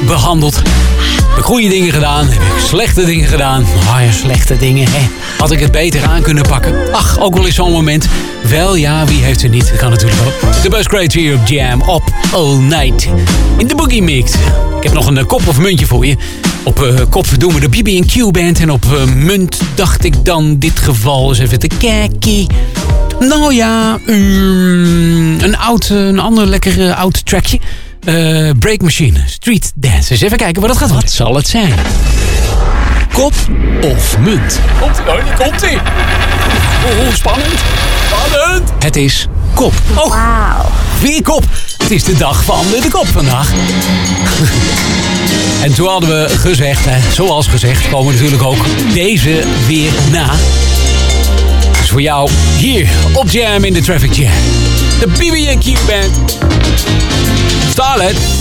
[0.07, 0.57] behandeld?
[1.29, 2.25] Heb ik goede dingen gedaan?
[2.27, 3.63] Heb ik slechte dingen gedaan?
[3.63, 5.09] Oh ja, slechte dingen, hè?
[5.39, 6.93] Had ik het beter aan kunnen pakken?
[6.93, 8.09] Ach, ook wel eens zo'n moment.
[8.49, 9.69] Wel ja, wie heeft er niet?
[9.69, 10.63] Dat kan natuurlijk ook.
[10.63, 13.09] De Bus Great hier op Jam op All Night.
[13.57, 14.33] In de Boogie Mix.
[14.77, 16.17] Ik heb nog een kop of muntje voor je.
[16.69, 18.61] Op eh, kop doen we de BB&Q Band.
[18.61, 22.47] En op eh, munt dacht ik dan dit geval eens even te kijken.
[23.21, 27.61] Nou ja, mm, een, oud, een ander lekker eh, oud trackje.
[28.05, 30.13] Eh, Break Machine, Street Dance.
[30.13, 31.09] Eens even kijken wat dat gaat worden.
[31.09, 31.73] Wat zal het zijn?
[33.13, 33.35] Kop
[33.81, 34.61] of munt?
[34.81, 35.79] Komt ie, oh, komt ie.
[36.87, 37.55] Oh, spannend.
[38.07, 38.73] Spannend.
[38.79, 39.73] Het is kop.
[39.95, 40.61] Oh,
[41.01, 41.45] weer kop.
[41.79, 43.53] Het is de dag van de kop vandaag.
[45.63, 50.31] En toen hadden we gezegd, hè, zoals gezegd, komen natuurlijk ook deze weer na.
[51.81, 54.33] Dus voor jou hier op Jam in de Traffic Jam.
[55.01, 56.39] De BB&Q Band.
[57.71, 58.38] Starlet.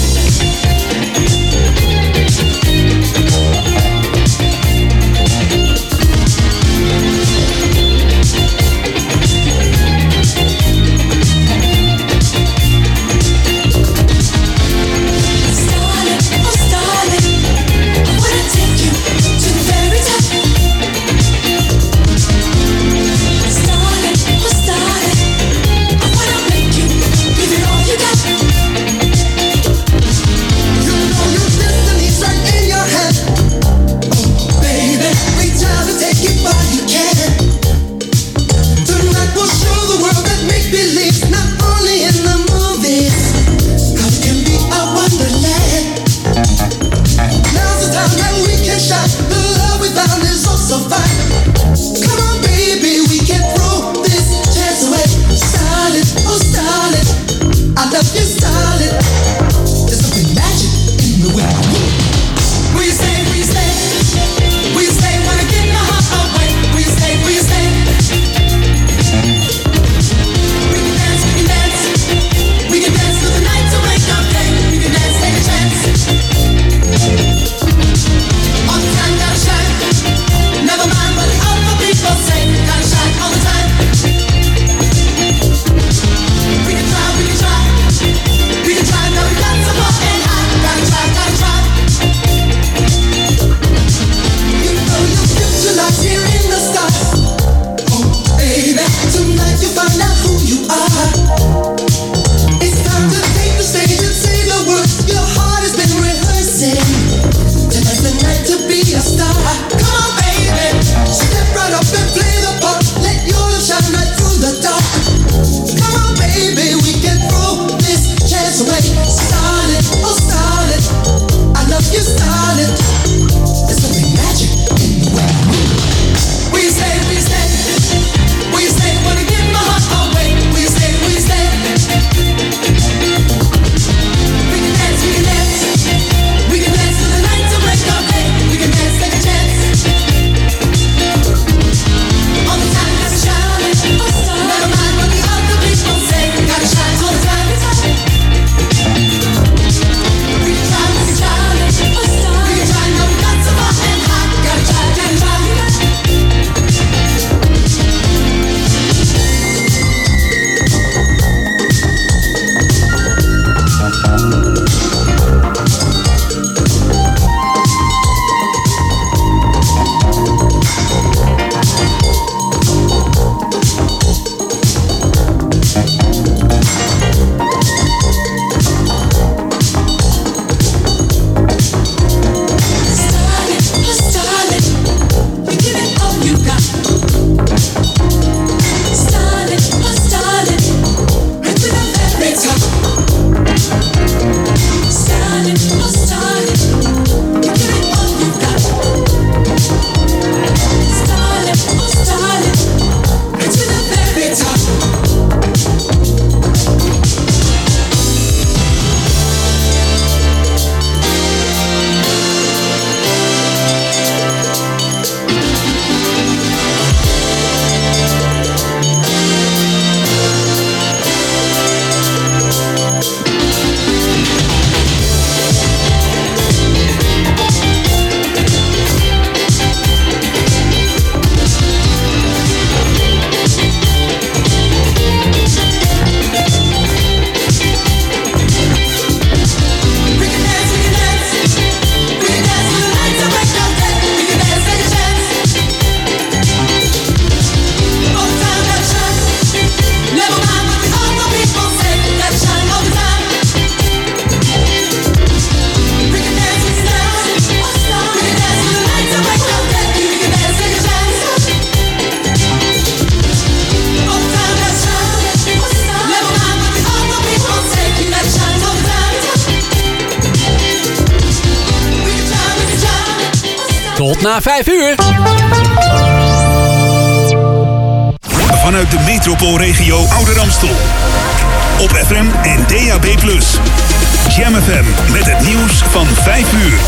[286.38, 286.80] 5 uur.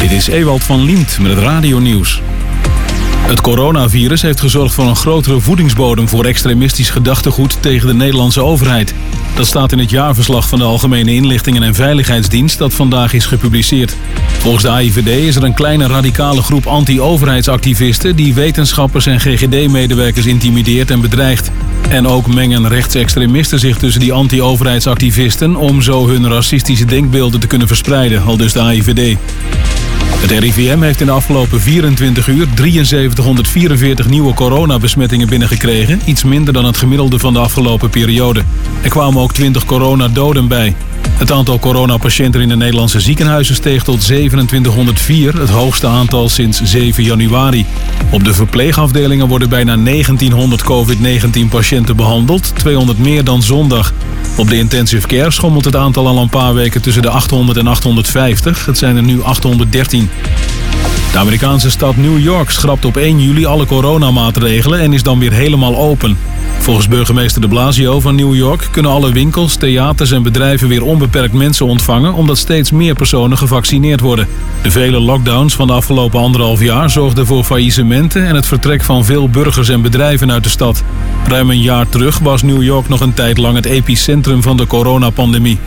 [0.00, 2.20] Dit is Ewald van Liemt met het radionieuws.
[3.26, 8.94] Het coronavirus heeft gezorgd voor een grotere voedingsbodem voor extremistisch gedachtegoed tegen de Nederlandse overheid.
[9.34, 13.96] Dat staat in het jaarverslag van de Algemene Inlichtingen en Veiligheidsdienst dat vandaag is gepubliceerd.
[14.38, 20.90] Volgens de AIVD is er een kleine radicale groep anti-overheidsactivisten die wetenschappers en GGD-medewerkers intimideert
[20.90, 21.50] en bedreigt.
[21.94, 27.66] En ook mengen rechtsextremisten zich tussen die anti-overheidsactivisten om zo hun racistische denkbeelden te kunnen
[27.66, 29.16] verspreiden, al dus de AIVD.
[30.24, 36.00] Het RIVM heeft in de afgelopen 24 uur 7344 nieuwe coronabesmettingen binnengekregen.
[36.04, 38.42] Iets minder dan het gemiddelde van de afgelopen periode.
[38.82, 40.74] Er kwamen ook 20 coronadoden bij.
[41.08, 47.04] Het aantal coronapatiënten in de Nederlandse ziekenhuizen steeg tot 2704, het hoogste aantal sinds 7
[47.04, 47.66] januari.
[48.10, 53.92] Op de verpleegafdelingen worden bijna 1900 COVID-19 patiënten behandeld, 200 meer dan zondag.
[54.36, 57.66] Op de intensive care schommelt het aantal al een paar weken tussen de 800 en
[57.66, 58.66] 850.
[58.66, 60.10] Het zijn er nu 813.
[61.12, 65.32] De Amerikaanse stad New York schrapt op 1 juli alle coronamaatregelen en is dan weer
[65.32, 66.16] helemaal open.
[66.58, 71.32] Volgens burgemeester de Blasio van New York kunnen alle winkels, theaters en bedrijven weer onbeperkt
[71.32, 74.28] mensen ontvangen omdat steeds meer personen gevaccineerd worden.
[74.62, 79.04] De vele lockdowns van de afgelopen anderhalf jaar zorgden voor faillissementen en het vertrek van
[79.04, 80.82] veel burgers en bedrijven uit de stad.
[81.28, 84.66] Ruim een jaar terug was New York nog een tijd lang het epicentrum van de
[84.66, 85.58] coronapandemie.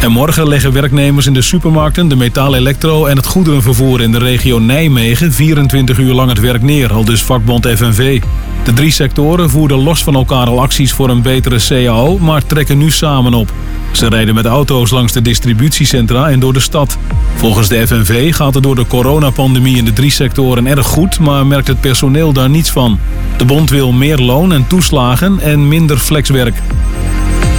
[0.00, 4.18] En morgen leggen werknemers in de supermarkten, de metaal, elektro en het goederenvervoer in de
[4.18, 8.22] regio Nijmegen 24 uur lang het werk neer, al dus vakbond FNV.
[8.64, 12.78] De drie sectoren voerden los van elkaar al acties voor een betere CAO, maar trekken
[12.78, 13.52] nu samen op.
[13.92, 16.98] Ze rijden met auto's langs de distributiecentra en door de stad.
[17.34, 21.46] Volgens de FNV gaat het door de coronapandemie in de drie sectoren erg goed, maar
[21.46, 22.98] merkt het personeel daar niets van.
[23.36, 26.62] De bond wil meer loon en toeslagen en minder flexwerk.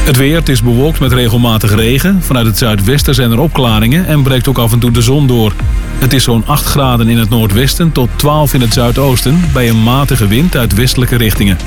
[0.08, 2.22] Het weer, het is bewolkt met regelmatig regen.
[2.22, 5.54] Vanuit het zuidwesten zijn er opklaringen en breekt ook af en toe de zon door.
[6.00, 9.42] Het is zo'n 8 graden in het noordwesten tot 12 in het zuidoosten...
[9.54, 11.58] bij een matige wind uit westelijke richtingen.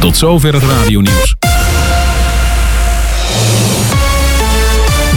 [0.00, 1.34] Tot zover het radionieuws.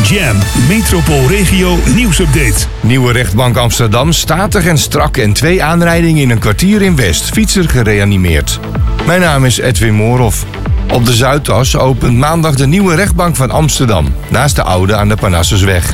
[0.04, 2.66] Jam, Metropoolregio nieuwsupdate.
[2.80, 7.30] Nieuwe rechtbank Amsterdam, statig en strak en twee aanrijdingen in een kwartier in West.
[7.30, 8.60] Fietser gereanimeerd.
[9.06, 10.46] Mijn naam is Edwin Moorhoff.
[10.92, 15.16] Op de Zuidas opent maandag de nieuwe rechtbank van Amsterdam, naast de oude aan de
[15.16, 15.94] Parnassusweg.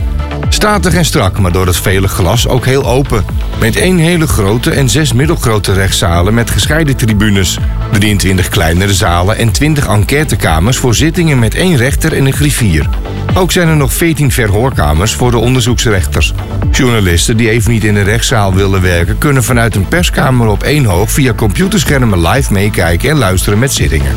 [0.49, 3.25] Statig en strak, maar door het vele glas ook heel open.
[3.59, 7.57] Met één hele grote en zes middelgrote rechtszalen met gescheiden tribunes.
[7.91, 12.89] 23 kleinere zalen en 20 enquêtekamers voor zittingen met één rechter en een griffier.
[13.33, 16.33] Ook zijn er nog 14 verhoorkamers voor de onderzoeksrechters.
[16.71, 19.17] Journalisten die even niet in de rechtszaal willen werken...
[19.17, 24.15] kunnen vanuit een perskamer op één hoog via computerschermen live meekijken en luisteren met zittingen.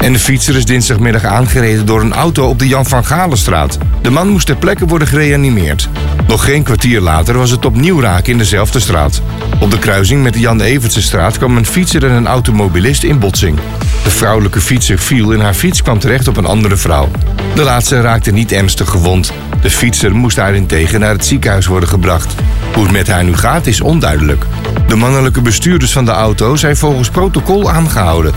[0.00, 3.78] En de fietser is dinsdagmiddag aangereden door een auto op de Jan van Galenstraat.
[4.02, 5.88] De man moest ter plekke worden gereanimeerd.
[6.28, 9.22] Nog geen kwartier later was het opnieuw raken in dezelfde straat.
[9.60, 13.58] Op de kruising met de Jan Evertsenstraat kwam een fietser en een automobilist in botsing.
[14.04, 17.08] De vrouwelijke fietser viel en haar fiets kwam terecht op een andere vrouw.
[17.54, 19.32] De laatste raakte niet ernstig gewond.
[19.60, 22.34] De fietser moest daarentegen naar het ziekenhuis worden gebracht.
[22.74, 24.44] Hoe het met haar nu gaat is onduidelijk.
[24.86, 28.32] De mannelijke bestuurders van de auto zijn volgens protocol aangehouden.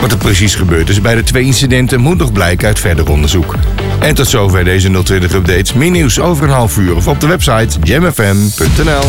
[0.00, 3.54] Wat er precies gebeurd is bij de twee incidenten moet nog blijken uit verder onderzoek.
[4.00, 5.72] En tot zover deze 020 updates.
[5.72, 9.08] Meer nieuws over een half uur of op de website jamfm.nl.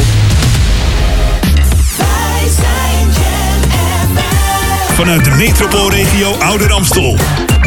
[4.93, 7.17] Vanuit de metropoolregio Ouder Amstel.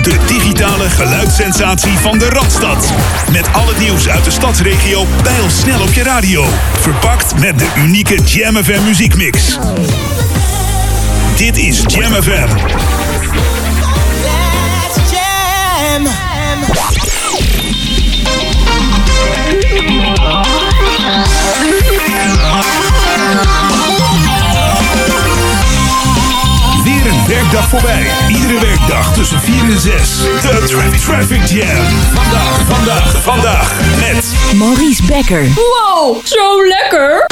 [0.02, 2.92] De digitale geluidssensatie van de Radstad.
[3.32, 6.44] Met al het nieuws uit de stadsregio pijl snel op je radio.
[6.80, 9.58] Verpakt met de unieke Jam FM muziekmix.
[11.36, 12.97] Dit is Jam FM.
[27.50, 28.06] Werkdag voorbij.
[28.28, 30.16] Iedere werkdag tussen 4 en 6.
[30.42, 31.86] De Traffic Traffic Jam.
[32.14, 34.32] Vandaag, vandaag, vandaag met...
[34.54, 35.44] Maurice Becker.
[35.54, 37.26] Wow, zo lekker!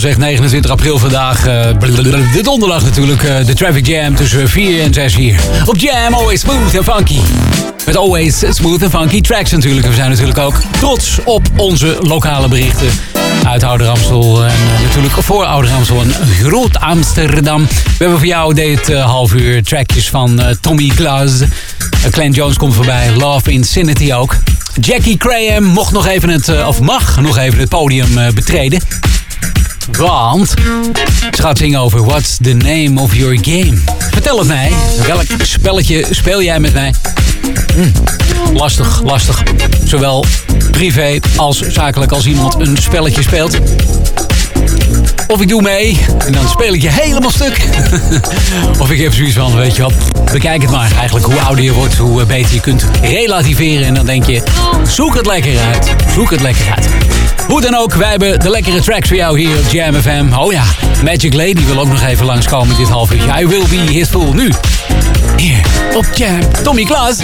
[0.00, 1.46] Gezegd, 29 april vandaag.
[1.46, 3.22] eh, de donderdag natuurlijk.
[3.22, 5.40] eh, de Traffic Jam tussen 4 en 6 hier.
[5.66, 7.18] Op Jam, always smooth en funky.
[7.86, 9.86] Met always smooth en funky tracks natuurlijk.
[9.86, 12.88] We zijn natuurlijk ook trots op onze lokale berichten.
[13.46, 17.66] Uit Ouder Amstel en eh, natuurlijk voor Ouder Amstel en Groot Amsterdam.
[17.66, 21.32] We hebben voor jou dit half uur trackjes van Tommy Klaas.
[22.10, 23.10] Clan Jones komt voorbij.
[23.16, 24.36] Love Insanity ook.
[24.80, 28.80] Jackie Graham mocht nog even het, of mag nog even het podium betreden.
[30.00, 30.48] Want
[31.30, 33.78] ze gaat zingen over What's the name of your game?
[34.10, 34.72] Vertel het mij.
[35.06, 36.94] Welk spelletje speel jij met mij?
[37.74, 37.88] Hm,
[38.56, 39.42] Lastig, lastig.
[39.84, 40.24] Zowel
[40.70, 43.58] privé als zakelijk als iemand een spelletje speelt.
[45.26, 47.64] Of ik doe mee en dan speel ik je helemaal stuk.
[48.82, 49.92] of ik heb zoiets van, weet je wat,
[50.32, 50.92] bekijk het maar.
[50.96, 53.86] Eigenlijk hoe ouder je wordt, hoe beter je kunt relativeren.
[53.86, 54.42] En dan denk je,
[54.88, 55.94] zoek het lekker uit.
[56.14, 56.88] Zoek het lekker uit.
[57.50, 60.32] Hoe dan ook, wij hebben de lekkere tracks voor jou hier op Jam FM.
[60.38, 60.64] Oh ja,
[61.04, 63.40] Magic Lady wil ook nog even langskomen dit half uurtje.
[63.40, 64.32] I will be his fool.
[64.32, 64.52] Nu,
[65.36, 65.60] hier
[65.94, 66.40] op Jam.
[66.62, 67.18] Tommy Klaas.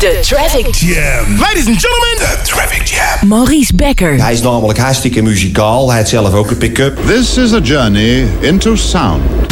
[0.00, 1.38] De Traffic Jam.
[1.38, 3.28] Ladies and gentlemen, de Traffic Jam.
[3.28, 4.22] Maurice Becker.
[4.22, 5.88] Hij is namelijk hartstikke muzikaal.
[5.88, 7.06] Hij heeft zelf ook een pick-up.
[7.06, 9.49] This is a journey into sound.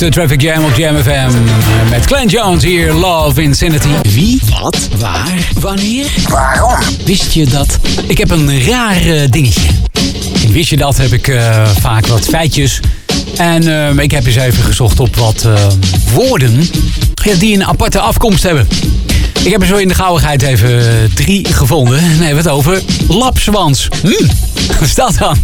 [0.00, 1.30] Is de Traffic Jam op Jam FM.
[1.90, 3.88] Met Glenn Jones hier, Love Insanity.
[4.02, 6.78] Wie, wat, waar, wanneer, waarom?
[7.04, 7.78] Wist je dat?
[8.06, 9.60] Ik heb een raar eh, dingetje.
[10.42, 12.80] In Wist je dat heb ik eh, vaak wat feitjes.
[13.36, 15.66] En eh, ik heb eens even gezocht op wat eh,
[16.14, 16.70] woorden
[17.24, 18.68] ja, die een aparte afkomst hebben.
[19.44, 21.98] Ik heb er zo in de gauwigheid even drie gevonden.
[21.98, 23.88] En dan hebben we het over lapswans.
[24.02, 24.26] Hm,
[24.66, 25.36] wat is dat dan?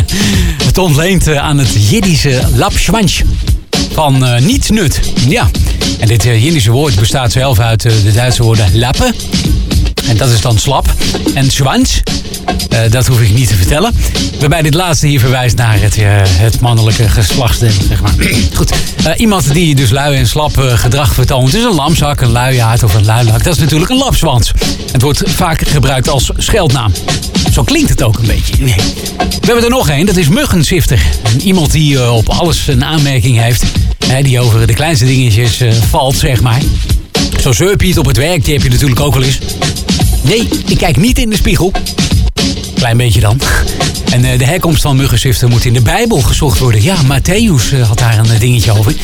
[0.66, 3.22] het ontleent aan het Jiddische lapswans
[3.92, 5.00] van eh, niets nut.
[5.28, 5.50] Ja,
[5.98, 9.14] en dit uh, woord bestaat zelf uit eh, de Duitse woorden lappen.
[10.08, 10.86] En dat is dan slap.
[11.34, 12.02] En zwans,
[12.90, 13.94] dat hoef ik niet te vertellen.
[14.40, 15.96] Waarbij dit laatste hier verwijst naar het,
[16.38, 18.14] het mannelijke geslachtsdeel, zeg maar.
[18.56, 18.72] Goed,
[19.16, 21.54] iemand die dus lui en slap gedrag vertoont...
[21.54, 23.44] is een lamzak, een luiaard of een luilak.
[23.44, 24.52] Dat is natuurlijk een lapswans.
[24.92, 26.92] Het wordt vaak gebruikt als scheldnaam.
[27.52, 28.56] Zo klinkt het ook een beetje.
[29.42, 31.02] We hebben er nog één, dat is muggenzifter.
[31.22, 33.64] En iemand die op alles een aanmerking heeft...
[34.22, 36.60] Die over de kleinste dingetjes eh, valt, zeg maar.
[37.40, 39.38] Zo'n zeurpiet op het werk, die heb je natuurlijk ook wel eens.
[40.22, 41.72] Nee, ik kijk niet in de spiegel.
[42.74, 43.40] Klein beetje dan.
[44.10, 46.82] En eh, de herkomst van muggenziften moet in de Bijbel gezocht worden.
[46.82, 48.94] Ja, Matthäus eh, had daar een dingetje over.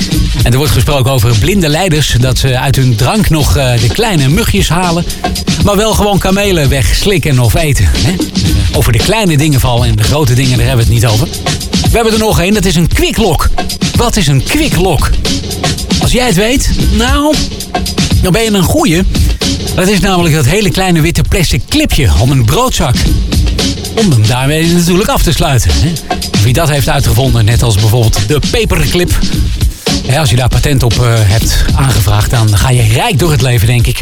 [0.42, 2.16] En er wordt gesproken over blinde leiders...
[2.20, 5.04] dat ze uit hun drank nog de kleine mugjes halen...
[5.64, 7.88] maar wel gewoon kamelen wegslikken of eten.
[8.72, 11.28] Over de kleine dingen vallen en de grote dingen, daar hebben we het niet over.
[11.90, 13.50] We hebben er nog één, dat is een kwiklok.
[13.98, 15.10] Wat is een kwiklok?
[16.00, 17.34] Als jij het weet, nou,
[18.22, 19.02] dan ben je een goeie.
[19.74, 22.94] Dat is namelijk dat hele kleine witte plastic clipje om een broodzak.
[23.96, 25.70] Om hem daarmee natuurlijk af te sluiten.
[26.42, 29.18] Wie dat heeft uitgevonden, net als bijvoorbeeld de paperclip.
[30.18, 33.66] Als je daar patent op eh, hebt aangevraagd, dan ga je rijk door het leven,
[33.66, 34.00] denk ik.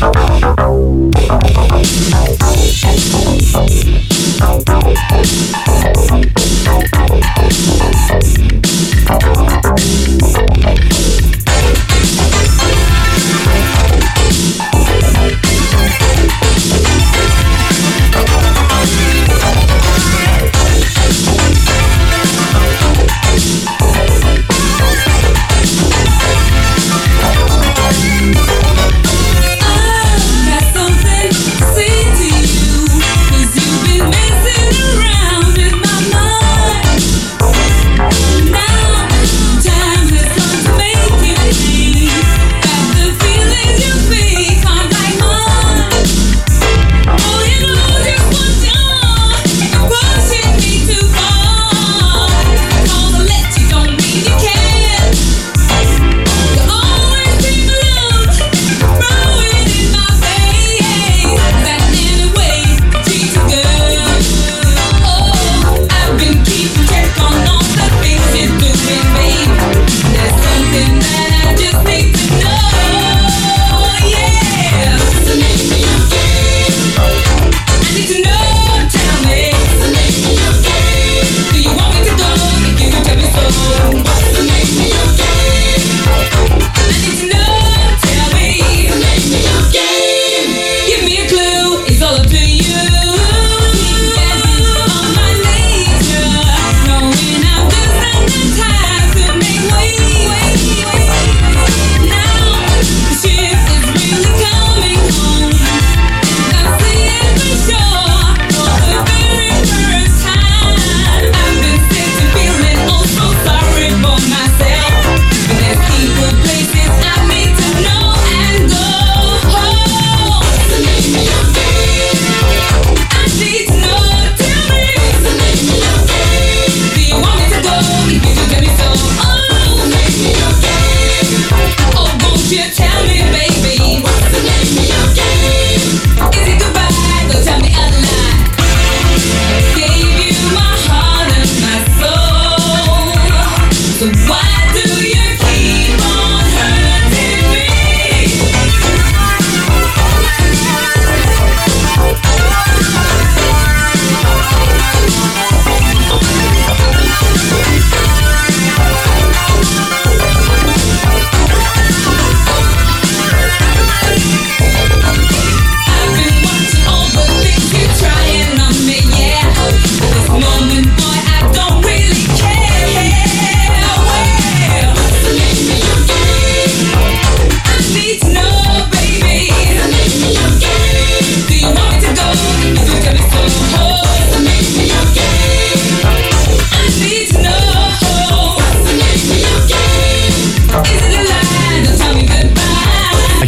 [0.00, 0.54] Thank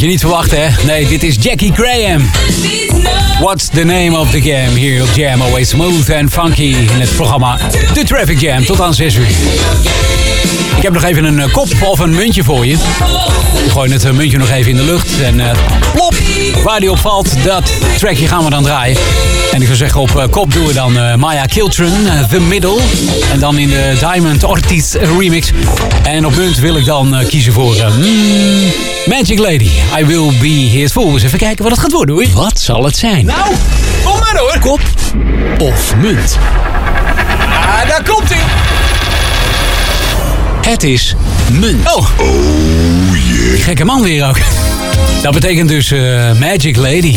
[0.07, 0.67] je niet verwacht, hè?
[0.85, 2.31] Nee, dit is Jackie Graham.
[3.41, 4.79] What's the name of the game?
[4.79, 7.59] Hier op Jam, always smooth and funky in het programma
[7.95, 8.65] The Traffic Jam.
[8.65, 9.27] Tot aan 6 uur.
[10.77, 12.73] Ik heb nog even een eh, kop of een muntje voor je.
[13.65, 15.21] Ik gooi het eh, muntje nog even in de lucht.
[15.21, 15.51] En uh,
[15.93, 16.15] plop,
[16.65, 18.97] waar die op valt, dat trackje gaan we dan draaien.
[19.53, 22.79] En ik zou zeggen, op uh, kop doen we dan uh, Maya Kiltron, The Middle.
[23.33, 25.51] En dan in de Diamond Ortiz remix.
[26.03, 28.73] En op munt wil ik dan kiezen voor mm,
[29.07, 29.71] Magic Lady.
[29.99, 30.47] I Will Be
[30.79, 31.13] His Fool.
[31.13, 32.27] Eens even kijken wat het gaat worden hoor.
[32.35, 33.25] Wat zal het zijn?
[33.25, 33.55] Nou,
[34.05, 34.59] kom maar hoor.
[34.61, 34.81] Kop
[35.59, 36.39] of munt?
[37.61, 38.41] Ah, daar komt hij.
[40.67, 41.15] Het is
[41.53, 41.93] munt.
[41.95, 41.97] Oh.
[41.97, 43.65] Oh yeah.
[43.65, 44.39] Gekke man weer ook.
[45.23, 47.17] Dat betekent dus uh, Magic Lady.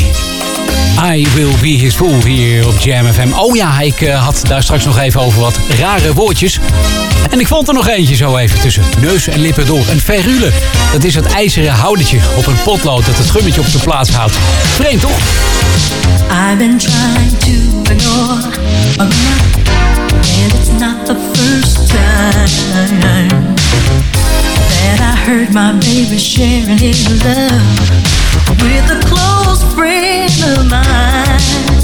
[1.14, 3.32] I will be his fool hier op Jam FM.
[3.34, 6.60] Oh ja, ik uh, had daar straks nog even over wat rare woordjes.
[7.30, 9.84] En ik vond er nog eentje zo even tussen neus en lippen door.
[9.92, 10.52] Een ferule.
[10.92, 14.38] Dat is het ijzeren houdertje op een potlood dat het gummetje op zijn plaats houdt.
[14.74, 15.18] Vreemd toch?
[16.32, 18.44] I've been trying to ignore.
[18.98, 21.79] And it's not the first
[24.82, 27.90] that I heard my baby sharing his love
[28.62, 31.79] with a close friend of mine.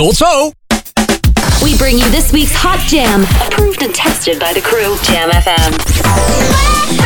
[0.00, 0.54] Tot!
[1.62, 4.96] We bring you this week's Hot Jam, approved and tested by the crew.
[5.04, 6.99] Jam FM.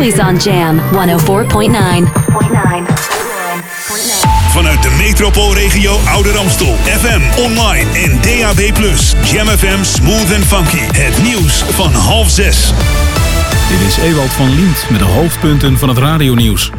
[0.00, 2.08] Always on Jam 104.9.
[4.50, 6.74] vanuit de metropoolregio Ouder Amstel.
[6.84, 8.60] FM, online en DAB+.
[9.24, 10.78] Jam FM Smooth and Funky.
[10.92, 12.72] Het nieuws van half zes.
[13.68, 16.70] Dit is Ewald van Liemt met de hoofdpunten van het radionieuws.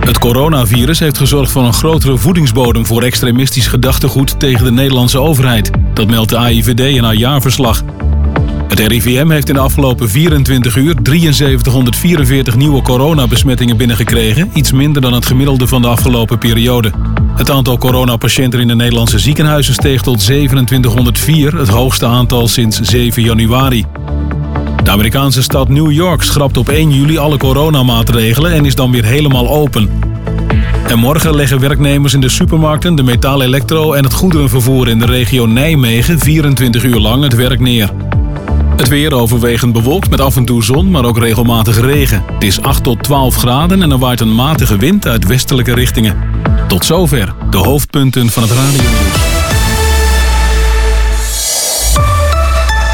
[0.00, 5.70] Het coronavirus heeft gezorgd voor een grotere voedingsbodem voor extremistisch gedachtegoed tegen de Nederlandse overheid.
[5.94, 7.82] Dat meldt de AIVD in haar jaarverslag.
[8.76, 15.12] Het RIVM heeft in de afgelopen 24 uur 7344 nieuwe coronabesmettingen binnengekregen, iets minder dan
[15.12, 16.92] het gemiddelde van de afgelopen periode.
[17.36, 23.22] Het aantal coronapatiënten in de Nederlandse ziekenhuizen steeg tot 2704, het hoogste aantal sinds 7
[23.22, 23.84] januari.
[24.82, 29.04] De Amerikaanse stad New York schrapt op 1 juli alle coronamaatregelen en is dan weer
[29.04, 29.90] helemaal open.
[30.88, 35.06] En morgen leggen werknemers in de supermarkten, de metaal, elektro en het goederenvervoer in de
[35.06, 38.05] regio Nijmegen 24 uur lang het werk neer.
[38.76, 42.22] Het weer overwegend bewolkt met af en toe zon, maar ook regelmatig regen.
[42.32, 46.16] Het is 8 tot 12 graden en er waait een matige wind uit westelijke richtingen.
[46.68, 49.25] Tot zover de hoofdpunten van het radionieuws.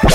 [0.06, 0.14] Weer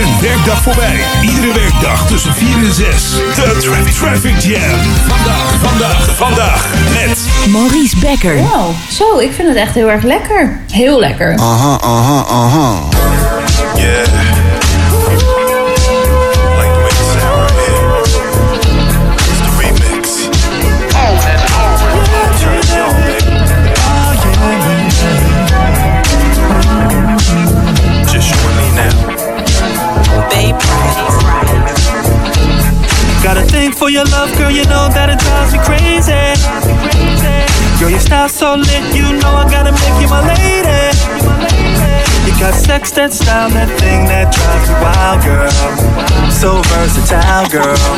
[0.00, 1.04] een werkdag voorbij.
[1.22, 3.10] Iedere werkdag tussen 4 en 6.
[3.10, 4.80] De Traffic, Traffic Jam.
[5.08, 7.18] Vandaag, vandaag, vandaag met...
[7.48, 8.36] Maurice Becker.
[8.36, 10.60] Wow, zo, ik vind het echt heel erg lekker.
[10.72, 11.36] Heel lekker.
[11.38, 12.78] Aha, aha, aha.
[13.76, 14.43] Yeah.
[43.04, 45.50] That style, that thing that drives me wild, girl.
[46.30, 47.93] So versatile, girl.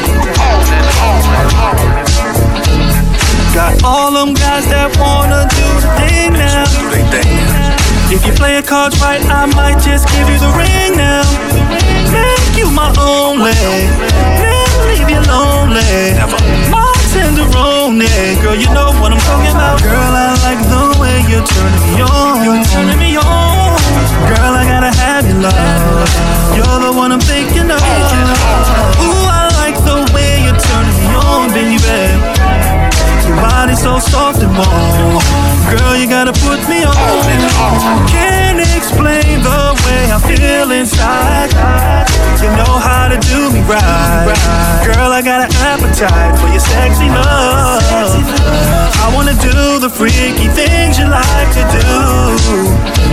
[50.06, 51.82] Freaky things you like to do.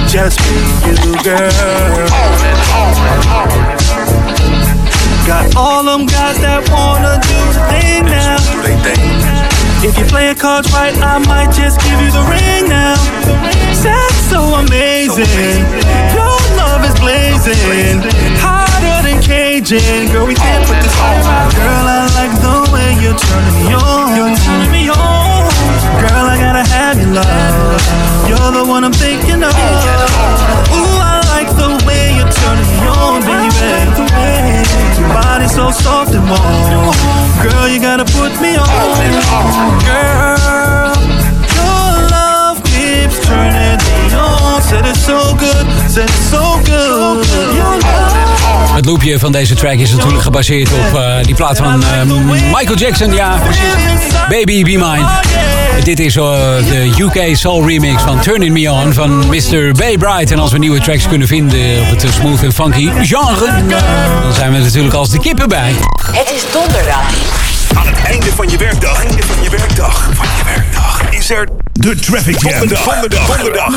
[0.07, 0.53] Just be
[0.85, 1.49] you, girl.
[5.25, 8.37] Got all them guys that wanna do the thing now.
[9.83, 13.22] If you play your cards right, I might just give you the ring now.
[13.83, 15.59] Sex so amazing,
[16.15, 17.99] your love is blazing,
[18.39, 20.07] hotter than Cajun.
[20.07, 21.19] Girl, we can't put this fight.
[21.51, 24.15] Girl, I like the way you're turning me on.
[24.15, 25.51] You're turning me on.
[25.99, 27.83] Girl, I gotta have your love.
[28.31, 29.51] You're the one I'm thinking of.
[29.51, 34.63] Ooh, I like the way you're turning me on, baby.
[34.95, 36.95] Your body's so soft and warm.
[37.43, 38.63] Girl, you gotta put me on.
[39.83, 41.12] Girl,
[45.03, 45.65] so good,
[46.31, 47.25] so good.
[48.73, 52.03] Het loopje van deze track is natuurlijk gebaseerd op eh, die plaat van eh,
[52.53, 53.13] Michael Jackson.
[53.13, 53.63] Ja, precies.
[54.29, 55.05] Baby Be Mine.
[55.83, 56.23] Dit is eh,
[56.69, 59.71] de UK Soul remix van Turning Me On van Mr.
[59.71, 60.31] Bay Bright.
[60.31, 63.51] En als we nieuwe tracks kunnen vinden op het smooth en funky genre,
[64.23, 65.73] dan zijn we natuurlijk als de kippen bij.
[66.11, 67.11] Het is donderdag.
[67.73, 71.62] Aan het einde van je werkdag, einde van je werkdag, van je werkdag, is er
[71.83, 72.59] de Traffic Jam.
[72.59, 73.69] Donderdag, donderdag, donderdag.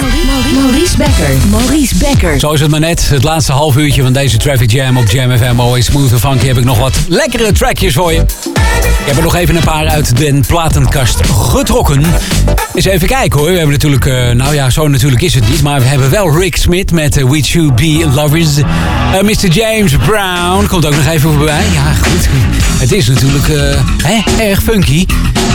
[0.55, 1.49] Maurice Becker.
[1.51, 2.39] Maurice Becker.
[2.41, 3.09] Zo is het maar net.
[3.09, 5.61] Het laatste half uurtje van deze Traffic Jam op Jam FM.
[5.61, 8.20] Always smooth en funky heb ik nog wat lekkere trackjes voor je.
[8.20, 12.05] Ik heb er nog even een paar uit de platenkast getrokken.
[12.74, 13.49] Eens even kijken hoor.
[13.49, 15.62] We hebben natuurlijk, eh, nou ja, zo natuurlijk is het niet.
[15.62, 18.57] Maar we hebben wel Rick Smith met uh, We Should Be Lovers.
[18.57, 19.49] Eh, Mr.
[19.49, 21.65] James Brown komt ook nog even voorbij.
[21.73, 22.28] Ja, goed.
[22.78, 25.07] Het is natuurlijk eh, hè, erg funky.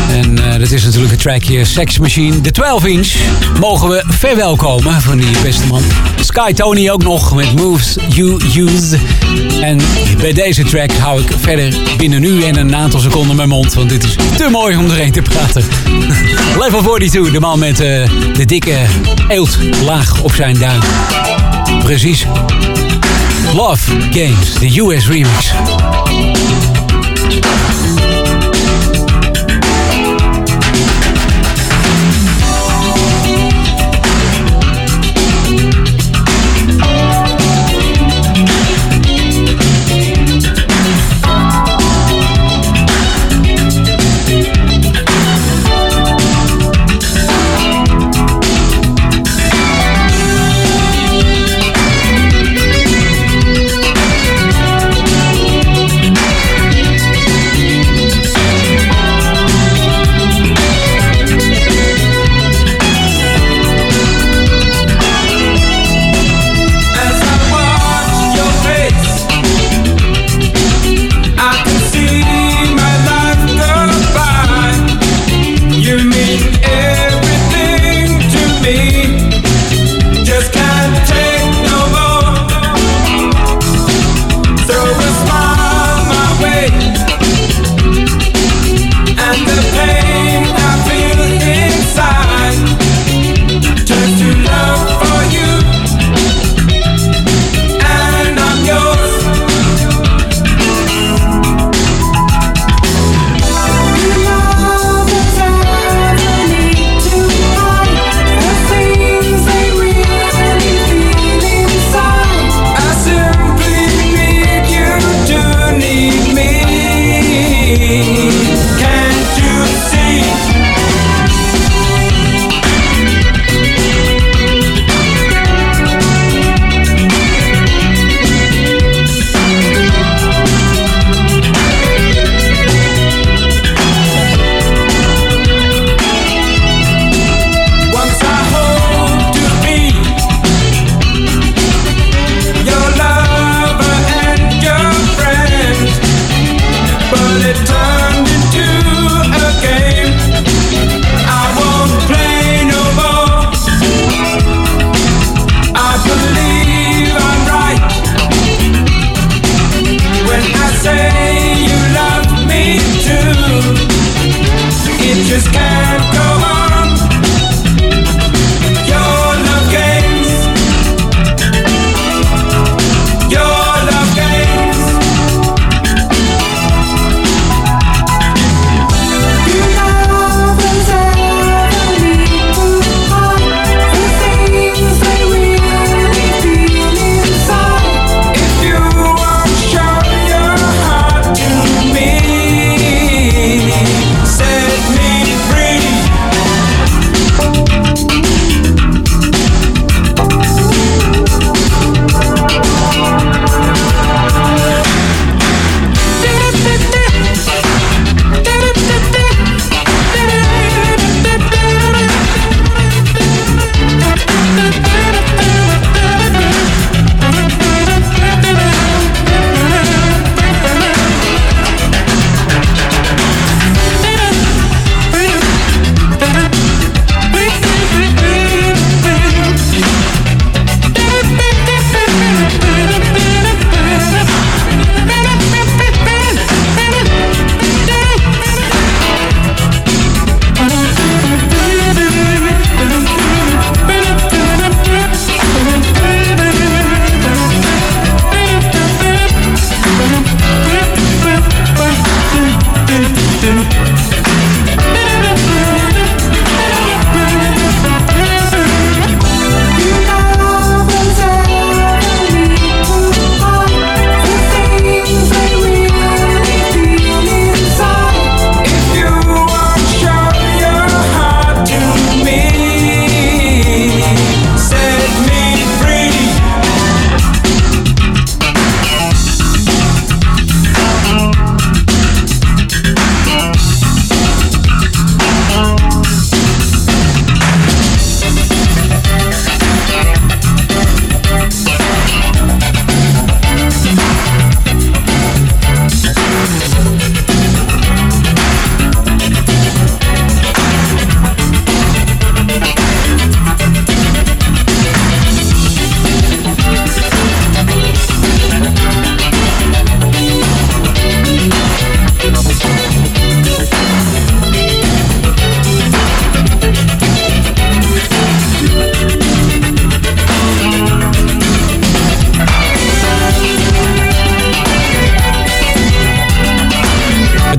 [0.10, 2.42] En eh, dat is natuurlijk het trackje Sex Machine.
[2.42, 3.14] De 12 inch
[3.60, 5.84] mogen we verwelkomen van die beste man.
[6.20, 8.98] Sky Tony ook nog met Moves You Use.
[9.62, 9.80] En
[10.20, 13.74] bij deze track hou ik verder binnen nu en een aantal seconden mijn mond.
[13.74, 15.64] Want dit is te mooi om erheen te praten.
[16.60, 18.78] Level 42, de man met eh, de dikke
[19.28, 20.82] eeltlaag op zijn duim.
[21.84, 22.26] Precies.
[23.54, 25.52] Love Games, de US remix.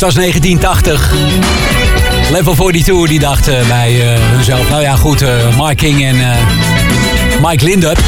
[0.02, 1.14] Het was 1980.
[2.30, 6.16] Level 42 die dacht eh, bij eh, hunzelf, nou ja goed, eh, Mike King en
[7.42, 7.98] Mike Lindup.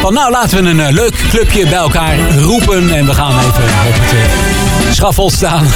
[0.00, 3.94] Van nou laten we een leuk clubje bij elkaar roepen en we gaan even op
[4.84, 5.66] het schafel staan.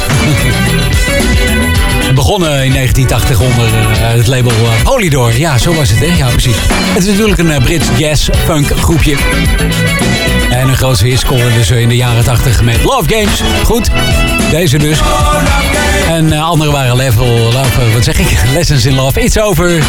[2.14, 3.68] Begonnen in 1980 onder
[3.98, 4.52] het label
[4.82, 5.38] Polydor.
[5.38, 6.56] Ja, zo was het hè, ja precies.
[6.72, 9.16] Het is natuurlijk een Brits jazz-funk groepje.
[10.62, 11.24] En een grootste hit
[11.54, 13.42] dus in de jaren 80 met Love Games.
[13.64, 13.90] Goed,
[14.50, 14.98] deze dus.
[16.08, 18.26] En uh, andere waren Level, love, uh, wat zeg ik?
[18.54, 19.20] Lessons in Love.
[19.20, 19.82] It's over.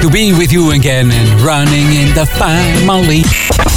[0.00, 1.12] To be with you again.
[1.12, 3.24] And running in the family.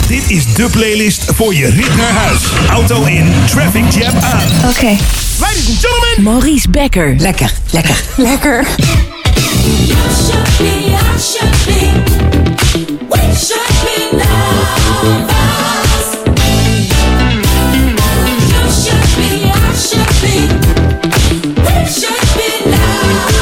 [0.07, 2.41] Dit is de playlist voor je rit naar huis.
[2.69, 4.69] Auto in, traffic jam aan.
[4.69, 4.97] Oké.
[5.39, 6.23] Ladies and gentlemen.
[6.23, 7.15] Maurice Becker.
[7.17, 8.67] Lekker, lekker, lekker.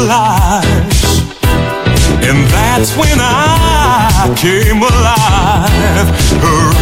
[0.00, 1.04] socialize,
[2.24, 6.08] and that's when I came alive.
[6.40, 6.72] Her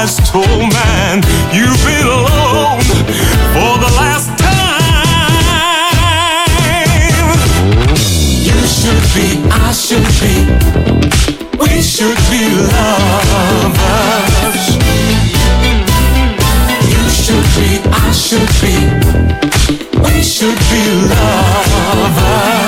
[0.00, 1.22] eyes told man,
[1.52, 2.84] you've been alone
[3.52, 4.46] for the last time.
[8.40, 10.46] You should be, I should be,
[11.60, 14.06] we should be lovers.
[16.88, 18.74] You should be, I should be,
[20.22, 22.65] should be lovers.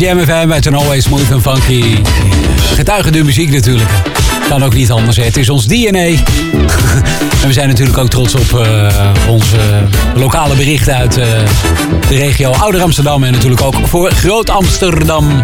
[0.00, 1.96] Jam FM een always smooth en funky.
[2.74, 3.90] Getuige de muziek natuurlijk.
[4.48, 5.16] Kan ook niet anders.
[5.16, 5.22] hè.
[5.22, 5.98] Het is ons DNA.
[7.42, 8.88] en we zijn natuurlijk ook trots op eh,
[9.28, 9.58] onze
[10.14, 11.26] lokale berichten uit eh,
[12.08, 13.24] de regio Ouder Amsterdam.
[13.24, 15.40] En natuurlijk ook voor Groot Amsterdam.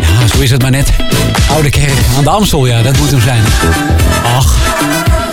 [0.00, 0.90] Ja, zo is het maar net.
[1.50, 3.42] Oude Kerk aan de Amstel, ja, dat moet hem zijn.
[4.36, 4.56] Ach,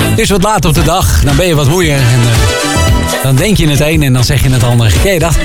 [0.01, 1.21] het is wat laat op de dag.
[1.23, 1.97] Dan ben je wat moeier.
[1.97, 4.93] En eh, dan denk je het een en dan zeg je het ander.
[5.03, 5.37] Ken je dat?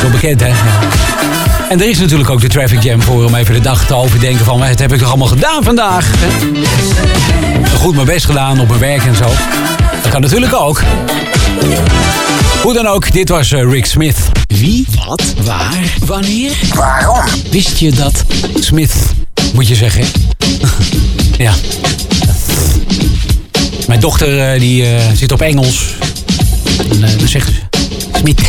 [0.00, 0.50] Zo bekend, hè?
[1.72, 4.44] En er is natuurlijk ook de Traffic Jam voor om even de dag te overdenken
[4.44, 4.58] van...
[4.58, 6.10] wat heb ik toch allemaal gedaan vandaag?
[7.78, 9.24] Goed mijn best gedaan op mijn werk en zo.
[10.02, 10.82] Dat kan natuurlijk ook.
[12.62, 14.16] Hoe dan ook, dit was eh, Rick Smith.
[14.46, 16.52] Wie, wat, waar, wanneer?
[16.74, 17.24] Waarom?
[17.50, 18.24] Wist je dat
[18.54, 18.94] Smith,
[19.54, 20.04] moet je zeggen?
[21.38, 21.52] ja.
[23.86, 25.94] Mijn dochter eh, die eh, zit op Engels.
[26.90, 27.72] En eh, dan zegt ze
[28.18, 28.40] Smit.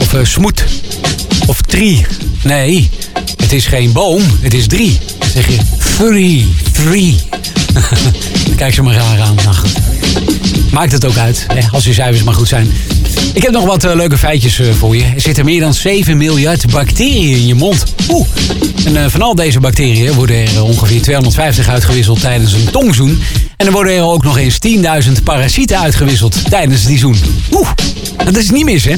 [0.00, 0.64] Of eh, smoet.
[1.46, 2.06] Of tree.
[2.46, 2.88] Nee,
[3.36, 4.98] het is geen boom, het is drie.
[5.18, 5.58] Dan zeg je
[5.96, 7.16] three, three.
[8.46, 9.34] dan kijkt ze me raar aan.
[9.34, 9.56] Nou.
[10.70, 12.72] Maakt het ook uit, als je cijfers maar goed zijn.
[13.36, 15.04] Ik heb nog wat eh, leuke feitjes eh, voor je.
[15.04, 17.84] Er zitten meer dan 7 miljard bacteriën in je mond.
[18.10, 18.26] Oeh.
[18.84, 23.22] En eh, van al deze bacteriën worden er ongeveer 250 uitgewisseld tijdens een tongzoen.
[23.56, 24.58] En er worden er ook nog eens
[25.06, 27.16] 10.000 parasieten uitgewisseld tijdens die zoen.
[27.52, 27.70] Oeh,
[28.24, 28.94] dat is niet mis hè.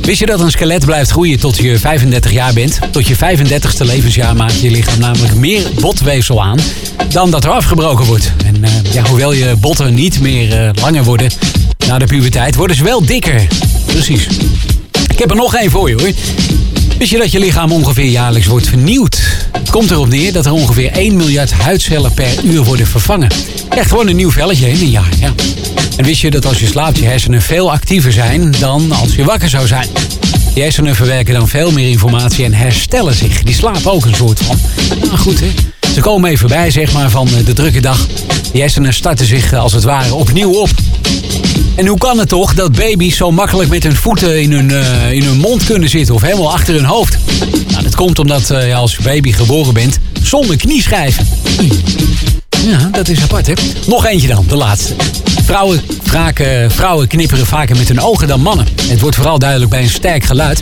[0.00, 2.78] Wist je dat een skelet blijft groeien tot je 35 jaar bent?
[2.90, 6.58] Tot je 35ste levensjaar maakt je lichaam namelijk meer botweefsel aan
[7.08, 8.32] dan dat er afgebroken wordt.
[8.44, 11.30] En ja, hoewel je botten niet meer langer worden
[11.90, 13.46] na de puberteit, worden ze wel dikker.
[13.86, 14.26] Precies.
[15.08, 16.10] Ik heb er nog één voor je hoor.
[16.98, 19.20] Wist je dat je lichaam ongeveer jaarlijks wordt vernieuwd?
[19.52, 23.28] Het komt erop neer dat er ongeveer 1 miljard huidcellen per uur worden vervangen.
[23.68, 25.32] Echt gewoon een nieuw velletje in een jaar, ja.
[25.96, 29.24] En wist je dat als je slaapt je hersenen veel actiever zijn dan als je
[29.24, 29.88] wakker zou zijn?
[30.54, 33.42] Die hersenen verwerken dan veel meer informatie en herstellen zich.
[33.42, 34.58] Die slapen ook een soort van.
[35.04, 35.50] Nou goed hè.
[35.94, 38.06] Ze komen even bij zeg maar van de drukke dag.
[38.52, 40.68] Die hersenen starten zich eh, als het ware opnieuw op.
[41.80, 45.12] En hoe kan het toch dat baby's zo makkelijk met hun voeten in hun, eh,
[45.12, 47.18] in hun mond kunnen zitten of helemaal achter hun hoofd?
[47.70, 51.26] Nou, dat komt omdat eh, je als baby geboren bent zonder knieschijven.
[52.64, 53.52] Ja, dat is apart, hè?
[53.86, 54.94] Nog eentje dan, de laatste.
[55.44, 58.66] Vrouwen, vraken, vrouwen knipperen vaker met hun ogen dan mannen.
[58.88, 60.60] Het wordt vooral duidelijk bij een sterk geluid.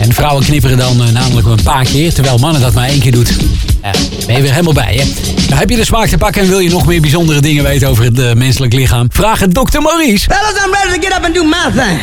[0.00, 3.12] En vrouwen knipperen dan eh, namelijk een paar keer, terwijl mannen dat maar één keer
[3.12, 3.36] doet.
[3.82, 3.90] Ja,
[4.26, 5.04] ben je weer helemaal bij, hè?
[5.48, 7.88] Nou, heb je de smaak te pakken en wil je nog meer bijzondere dingen weten
[7.88, 9.06] over het eh, menselijk lichaam?
[9.12, 10.26] Vraag het dokter Maurice.
[10.30, 12.00] Fellas, I'm ready to get up and do my thing.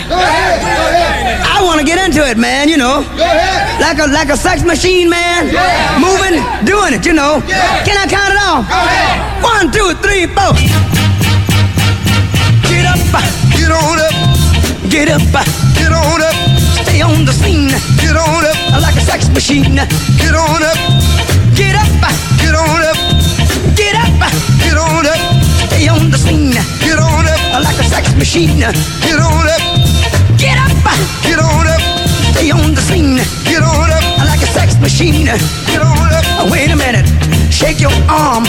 [1.59, 3.03] I want to get into it, man, you know.
[3.79, 5.45] Like a like a sex machine, man.
[5.99, 7.41] Moving, doing it, you know.
[7.83, 8.65] Can I count it off?
[9.41, 10.53] One, two, three, four.
[12.69, 12.99] Get up,
[13.57, 14.13] get on up.
[14.89, 15.21] Get up,
[15.75, 16.54] get on up.
[16.85, 17.69] Stay on the scene.
[17.99, 18.57] Get on up.
[18.81, 19.75] Like a sex machine.
[19.75, 20.77] Get on up.
[21.57, 21.89] Get up,
[22.37, 22.97] get on up.
[23.75, 24.13] Get up,
[24.61, 25.21] get on up.
[25.67, 26.53] Stay on the scene.
[26.85, 27.63] Get on up.
[27.63, 28.59] Like a sex machine.
[28.59, 29.63] Get on up.
[30.37, 30.71] Get up,
[31.23, 31.81] get on up.
[32.35, 33.17] Stay on the scene.
[33.43, 34.03] Get on up.
[34.25, 35.25] Like a sex machine.
[35.25, 36.25] Get on up.
[36.39, 37.07] Oh, wait a minute.
[37.51, 38.45] Shake your arm.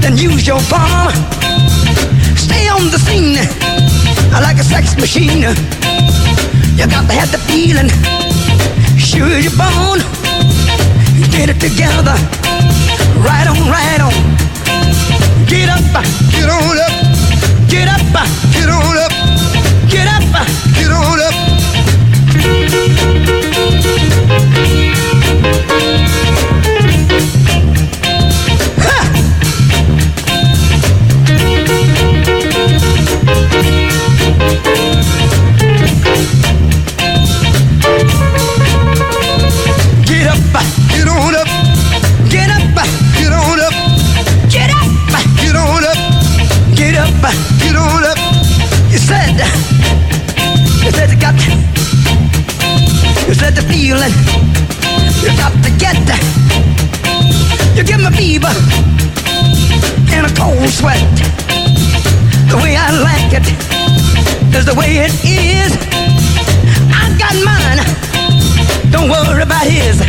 [0.00, 1.12] Then use your palm.
[2.36, 3.36] Stay on the scene.
[4.32, 5.44] Like a sex machine.
[6.80, 7.90] You got to have the feeling.
[8.96, 10.00] Sure you're born.
[11.30, 12.16] Get it together.
[13.20, 14.16] Right on, right on.
[15.44, 15.84] Get up,
[16.32, 16.94] get on up.
[17.68, 18.00] Get up,
[18.54, 19.12] get on up.
[19.90, 20.24] Get up,
[20.74, 21.59] get on up.
[53.70, 54.14] Feeling.
[55.22, 56.22] You got to get that.
[57.76, 58.50] You give me fever
[60.10, 60.98] and a cold sweat.
[62.50, 63.46] The way I like it
[64.56, 65.70] is the way it is.
[66.90, 67.80] I got mine.
[68.90, 70.02] Don't worry about his.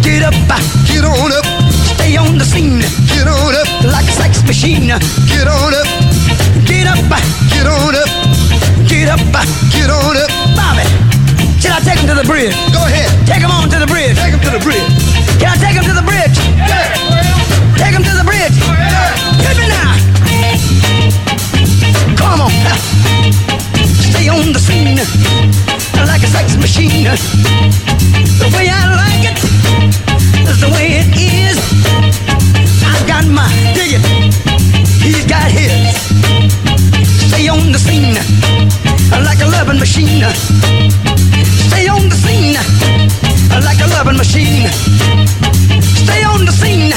[0.00, 0.56] Get up, uh,
[0.88, 1.46] get on up.
[1.92, 2.80] Stay on the scene.
[3.12, 3.68] Get on up.
[3.84, 4.88] Like a sex machine.
[5.28, 5.88] Get on up.
[6.64, 7.20] Get up, uh,
[7.52, 8.10] get on up.
[8.88, 10.30] Get up, uh, get on up.
[10.56, 10.86] Bobby,
[11.66, 12.54] can I take him to the bridge?
[12.70, 13.10] Go ahead.
[13.26, 14.14] Take him on to the bridge.
[14.14, 14.86] Take him to the bridge.
[15.42, 16.38] Can I take him to the bridge?
[16.54, 16.94] Yeah.
[17.74, 18.54] Take him to the bridge.
[18.54, 19.10] Yeah.
[19.42, 19.98] Hit me now.
[22.14, 22.54] Come on.
[23.98, 24.94] Stay on the scene
[26.06, 27.02] like a sex machine.
[27.02, 29.34] The way I like it
[30.46, 31.58] is the way it is.
[32.86, 33.98] I've got my dig.
[35.02, 35.74] He's got his.
[37.26, 38.14] Stay on the scene
[39.10, 40.85] like a loving machine.
[41.76, 42.56] Stay on the scene
[43.60, 44.64] like a loving machine.
[45.82, 46.88] Stay on the scene.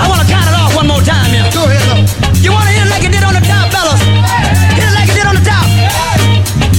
[0.00, 1.28] I want to count it off one more time.
[1.28, 1.52] Yeah.
[1.52, 1.84] Go ahead.
[1.92, 2.00] Up.
[2.40, 4.00] You want to hit it like you did on the top, fellas?
[4.72, 5.68] Hit it like you did on the top.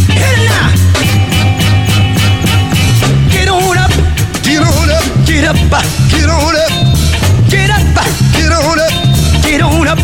[0.09, 0.69] Hit it now.
[3.29, 3.93] Get on up.
[4.41, 5.05] Get on up.
[5.29, 5.57] Get up.
[6.09, 6.73] Get on up.
[7.53, 7.85] Get up.
[8.33, 8.93] Get on up.
[9.45, 9.99] Get on up.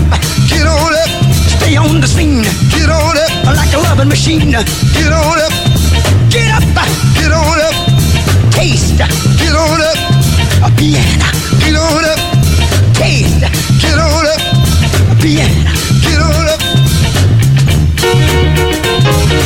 [0.45, 1.09] Get on up.
[1.57, 2.45] Stay on the scene.
[2.69, 3.57] Get on up.
[3.57, 4.51] Like a loving machine.
[4.53, 5.62] Get on up.
[7.23, 7.75] Get on up.
[8.51, 8.97] Taste.
[8.97, 9.97] Get on up.
[10.61, 11.29] A piano.
[11.61, 12.19] Get on up.
[12.95, 13.39] Taste.
[13.79, 14.41] Get on up.
[15.09, 15.71] A piano.
[16.01, 16.47] Get on
[19.37, 19.42] up.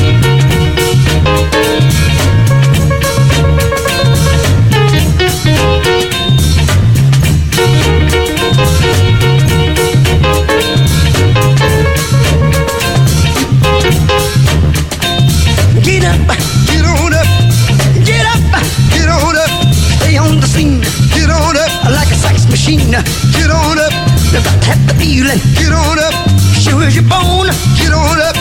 [22.68, 22.92] Machine.
[23.32, 23.94] Get on up,
[24.32, 25.40] never have the feeling.
[25.56, 26.14] Get on up,
[26.60, 27.48] sure as your bone.
[27.80, 28.36] Get on up,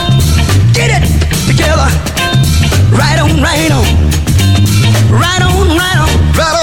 [0.75, 1.05] get it
[1.47, 1.89] together.
[2.91, 3.87] Right on, right on,
[5.11, 6.56] right on, right on, right on,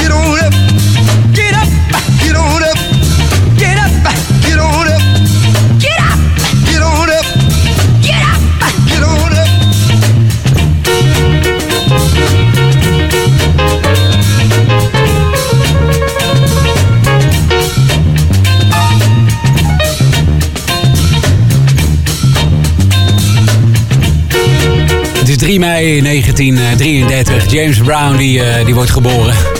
[0.00, 0.52] get on up,
[1.32, 1.68] get up,
[2.22, 2.78] get on up,
[3.56, 3.92] get up,
[4.42, 5.02] get on up,
[5.78, 6.18] get up,
[6.64, 7.26] get on up,
[8.02, 8.40] get up,
[8.86, 9.48] get on up.
[25.18, 27.46] Het is 3 mei 1933.
[27.50, 29.59] James Brown die, eh, die wordt geboren.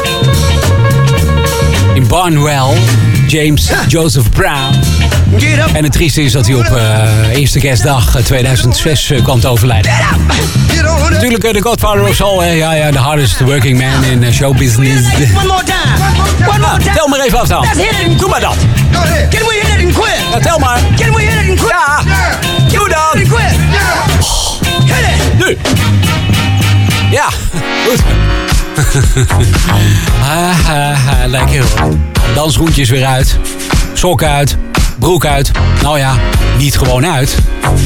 [2.01, 2.79] In Barnwell.
[3.27, 4.75] James Joseph Brown.
[5.73, 9.49] En het trieste is dat hij op eh, eerste kerstdag eh, 2006 eh, kwam te
[9.49, 9.93] overlijden.
[11.11, 12.41] Natuurlijk eh, de Godfather of Soul.
[12.43, 12.51] Hè?
[12.51, 15.09] Ja, ja, de hardest working man in eh, show business.
[15.09, 16.85] Time.
[16.95, 17.67] Tel maar even af dan.
[18.17, 18.57] Doe maar dat.
[19.31, 20.21] Can we hit it and quit?
[20.33, 20.81] Ja, tel maar.
[20.97, 21.71] Can we hit it and quit?
[21.71, 22.03] Ja.
[22.73, 23.39] Doe dan.
[24.85, 25.47] Hit it.
[25.47, 25.59] Nu.
[27.11, 27.29] Ja,
[27.87, 28.03] goed.
[31.27, 31.97] lekker hoor.
[32.35, 33.39] Dansschoentjes weer uit.
[33.93, 34.57] Sok uit.
[34.99, 35.51] Broek uit.
[35.83, 36.19] Nou ja,
[36.59, 37.37] niet gewoon uit.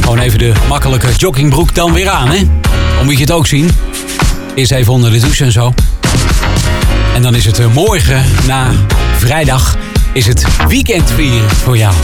[0.00, 2.38] Gewoon even de makkelijke joggingbroek dan weer aan, hè?
[2.96, 3.70] Dan moet je het ook zien.
[4.54, 5.74] Eerst even onder de douche en zo.
[7.14, 8.70] En dan is het eh, morgen, na
[9.16, 9.76] vrijdag,
[10.12, 11.94] is het weekend vieren voor jou.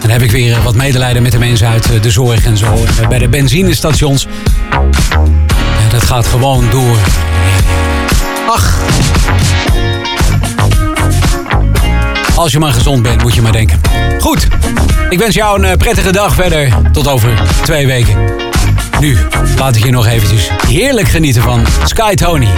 [0.00, 2.84] Dan heb ik weer wat medelijden met de mensen uit eh, de zorg en zo.
[3.00, 4.26] Eh, Bij de benzinestations.
[6.10, 6.96] Gaat gewoon door.
[8.48, 8.78] Ach.
[12.36, 13.80] Als je maar gezond bent, moet je maar denken.
[14.20, 14.48] Goed.
[15.08, 16.72] Ik wens jou een eh, prettige dag verder.
[16.92, 18.16] Tot over twee weken.
[19.00, 19.18] Nu
[19.56, 22.48] laat ik je nog eventjes heerlijk genieten van Sky Tony.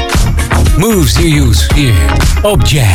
[0.77, 1.95] Moves you use hier
[2.43, 2.87] op Jam.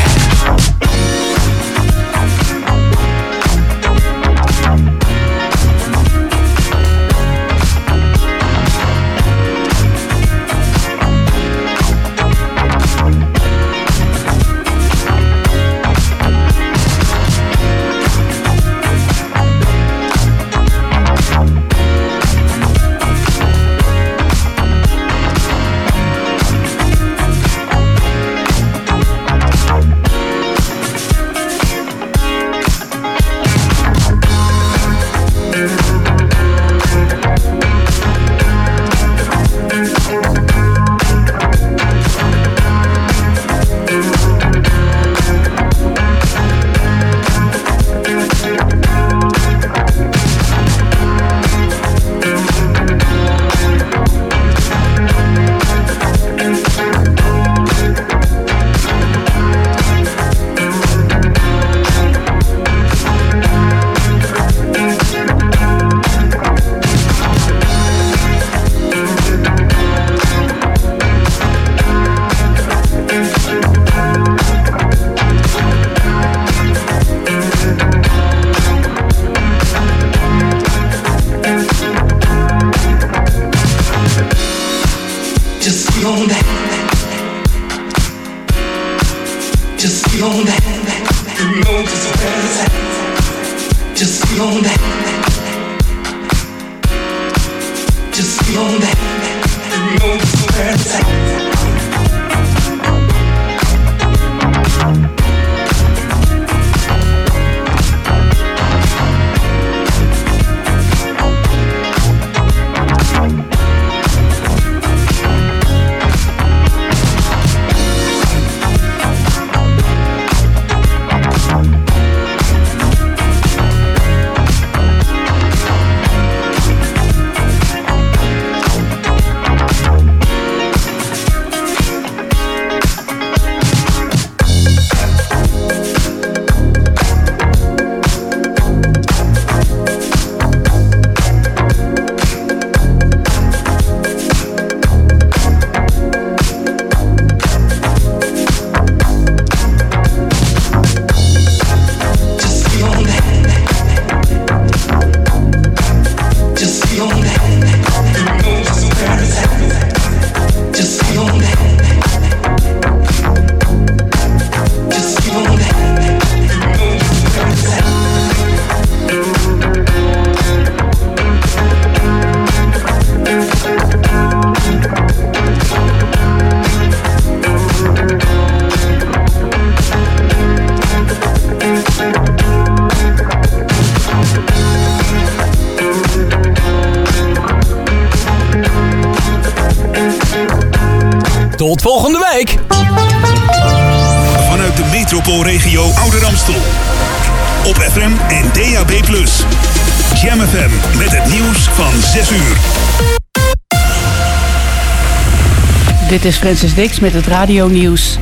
[206.48, 208.18] Francis Dix met het radio-nieuws.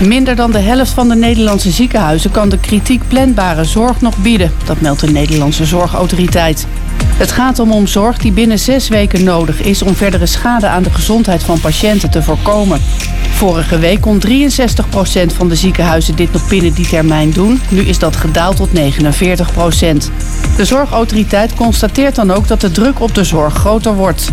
[0.00, 4.52] Minder dan de helft van de Nederlandse ziekenhuizen kan de kritiek planbare zorg nog bieden.
[4.64, 6.66] Dat meldt de Nederlandse Zorgautoriteit.
[7.16, 10.82] Het gaat om om zorg die binnen zes weken nodig is om verdere schade aan
[10.82, 12.80] de gezondheid van patiënten te voorkomen.
[13.30, 14.30] Vorige week kon 63%
[15.36, 17.60] van de ziekenhuizen dit nog binnen die termijn doen.
[17.68, 18.72] Nu is dat gedaald tot 49%.
[20.56, 24.30] De Zorgautoriteit constateert dan ook dat de druk op de zorg groter wordt.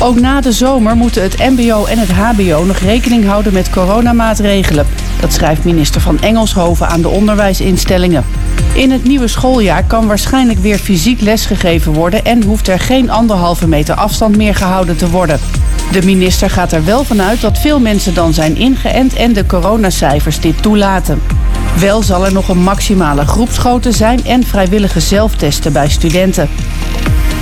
[0.00, 4.86] Ook na de zomer moeten het MBO en het HBO nog rekening houden met coronamaatregelen.
[5.20, 8.24] Dat schrijft minister van Engelshoven aan de onderwijsinstellingen.
[8.72, 13.68] In het nieuwe schooljaar kan waarschijnlijk weer fysiek lesgegeven worden en hoeft er geen anderhalve
[13.68, 15.40] meter afstand meer gehouden te worden.
[15.92, 20.40] De minister gaat er wel vanuit dat veel mensen dan zijn ingeënt en de coronacijfers
[20.40, 21.22] dit toelaten.
[21.78, 26.48] Wel zal er nog een maximale groepsgrootte zijn en vrijwillige zelftesten bij studenten.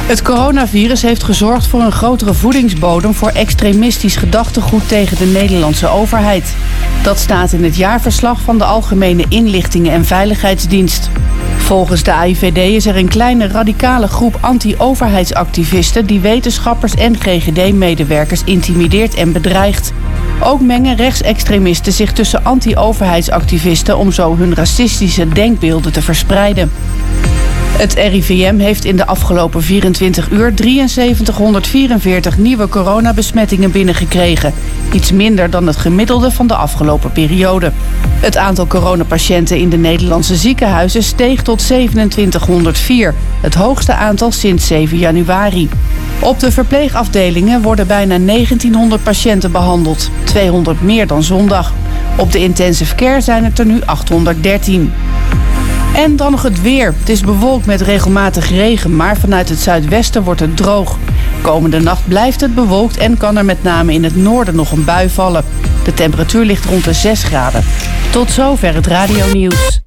[0.06, 6.56] Het coronavirus heeft gezorgd voor een grotere voedingsbodem voor extremistisch gedachtegoed tegen de Nederlandse overheid.
[7.02, 11.10] Dat staat in het jaarverslag van de Algemene Inlichtingen en Veiligheidsdienst.
[11.56, 19.14] Volgens de AIVD is er een kleine radicale groep anti-overheidsactivisten die wetenschappers en GGD-medewerkers intimideert
[19.14, 19.92] en bedreigt.
[20.42, 26.70] Ook mengen rechtsextremisten zich tussen anti-overheidsactivisten om zo hun racistische denkbeelden te verspreiden.
[27.74, 34.54] Het RIVM heeft in de afgelopen 24 uur 7344 nieuwe coronabesmettingen binnengekregen.
[34.92, 37.72] Iets minder dan het gemiddelde van de afgelopen periode.
[38.20, 43.14] Het aantal coronapatiënten in de Nederlandse ziekenhuizen steeg tot 2704.
[43.40, 45.68] Het hoogste aantal sinds 7 januari.
[46.20, 50.10] Op de verpleegafdelingen worden bijna 1900 patiënten behandeld.
[50.24, 51.72] 200 meer dan zondag.
[52.16, 54.92] Op de intensive care zijn het er nu 813.
[55.94, 56.94] En dan nog het weer.
[56.98, 60.98] Het is bewolkt met regelmatig regen, maar vanuit het zuidwesten wordt het droog.
[61.40, 64.84] Komende nacht blijft het bewolkt en kan er met name in het noorden nog een
[64.84, 65.44] bui vallen.
[65.84, 67.64] De temperatuur ligt rond de 6 graden.
[68.10, 69.82] Tot zover het radionieuws.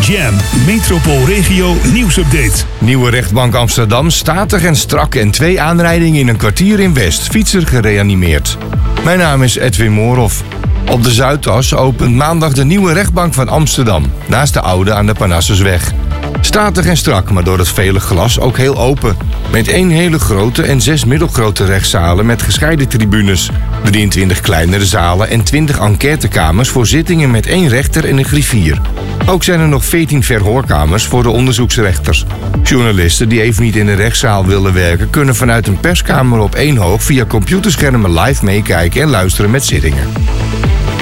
[0.00, 0.34] Jam,
[0.66, 2.64] metropoolregio nieuwsupdate.
[2.78, 7.22] Nieuwe rechtbank Amsterdam, statig en strak en twee aanrijdingen in een kwartier in West.
[7.22, 8.58] Fietser gereanimeerd.
[9.04, 10.42] Mijn naam is Edwin Moorhoff.
[10.90, 15.14] Op de Zuidas opent maandag de nieuwe rechtbank van Amsterdam, naast de oude aan de
[15.14, 15.92] Parnassusweg.
[16.40, 19.16] Statig en strak, maar door het vele glas ook heel open.
[19.52, 23.50] Met één hele grote en zes middelgrote rechtszalen met gescheiden tribunes.
[23.82, 28.80] 23 kleinere zalen en 20 enquêtekamers voor zittingen met één rechter en een griffier.
[29.26, 32.24] Ook zijn er nog 14 verhoorkamers voor de onderzoeksrechters.
[32.62, 35.10] Journalisten die even niet in de rechtszaal willen werken...
[35.10, 40.08] kunnen vanuit een perskamer op één hoog via computerschermen live meekijken en luisteren met zittingen.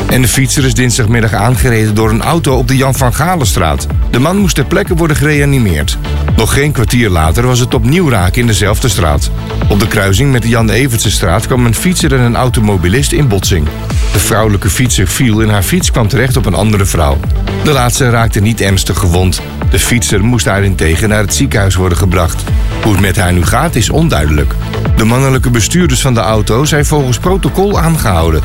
[0.09, 3.87] En de fietser is dinsdagmiddag aangereden door een auto op de Jan van Galenstraat.
[4.11, 5.99] De man moest ter plekke worden gereanimeerd.
[6.37, 9.31] Nog geen kwartier later was het opnieuw raken in dezelfde straat.
[9.69, 13.67] Op de kruising met de Jan Evertsenstraat kwam een fietser en een automobilist in botsing.
[14.13, 17.19] De vrouwelijke fietser viel en haar fiets kwam terecht op een andere vrouw.
[17.65, 19.41] De laatste raakte niet ernstig gewond.
[19.71, 22.45] De fietser moest daarentegen naar het ziekenhuis worden gebracht.
[22.83, 24.55] Hoe het met haar nu gaat is onduidelijk.
[24.97, 28.43] De mannelijke bestuurders van de auto zijn volgens protocol aangehouden.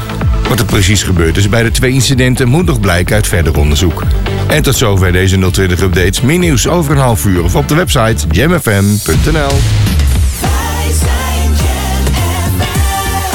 [0.49, 4.03] Wat er precies gebeurd is bij de twee incidenten moet nog blijken uit verder onderzoek.
[4.47, 6.21] En tot zover deze 020 updates.
[6.21, 9.51] Meer nieuws over een half uur of op de website jamfm.nl.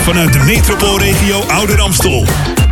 [0.03, 2.27] Vanuit de metropoolregio Ouder Amstel.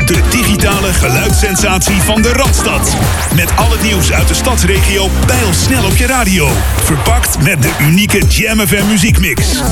[0.07, 2.97] De digitale geluidssensatie van de Radstad.
[3.35, 5.11] Met al het nieuws uit de stadsregio
[5.51, 6.49] snel op je radio.
[6.85, 9.62] Verpakt met de unieke Jam FM muziekmix.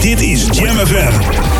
[0.00, 1.55] Dit is Jam FM.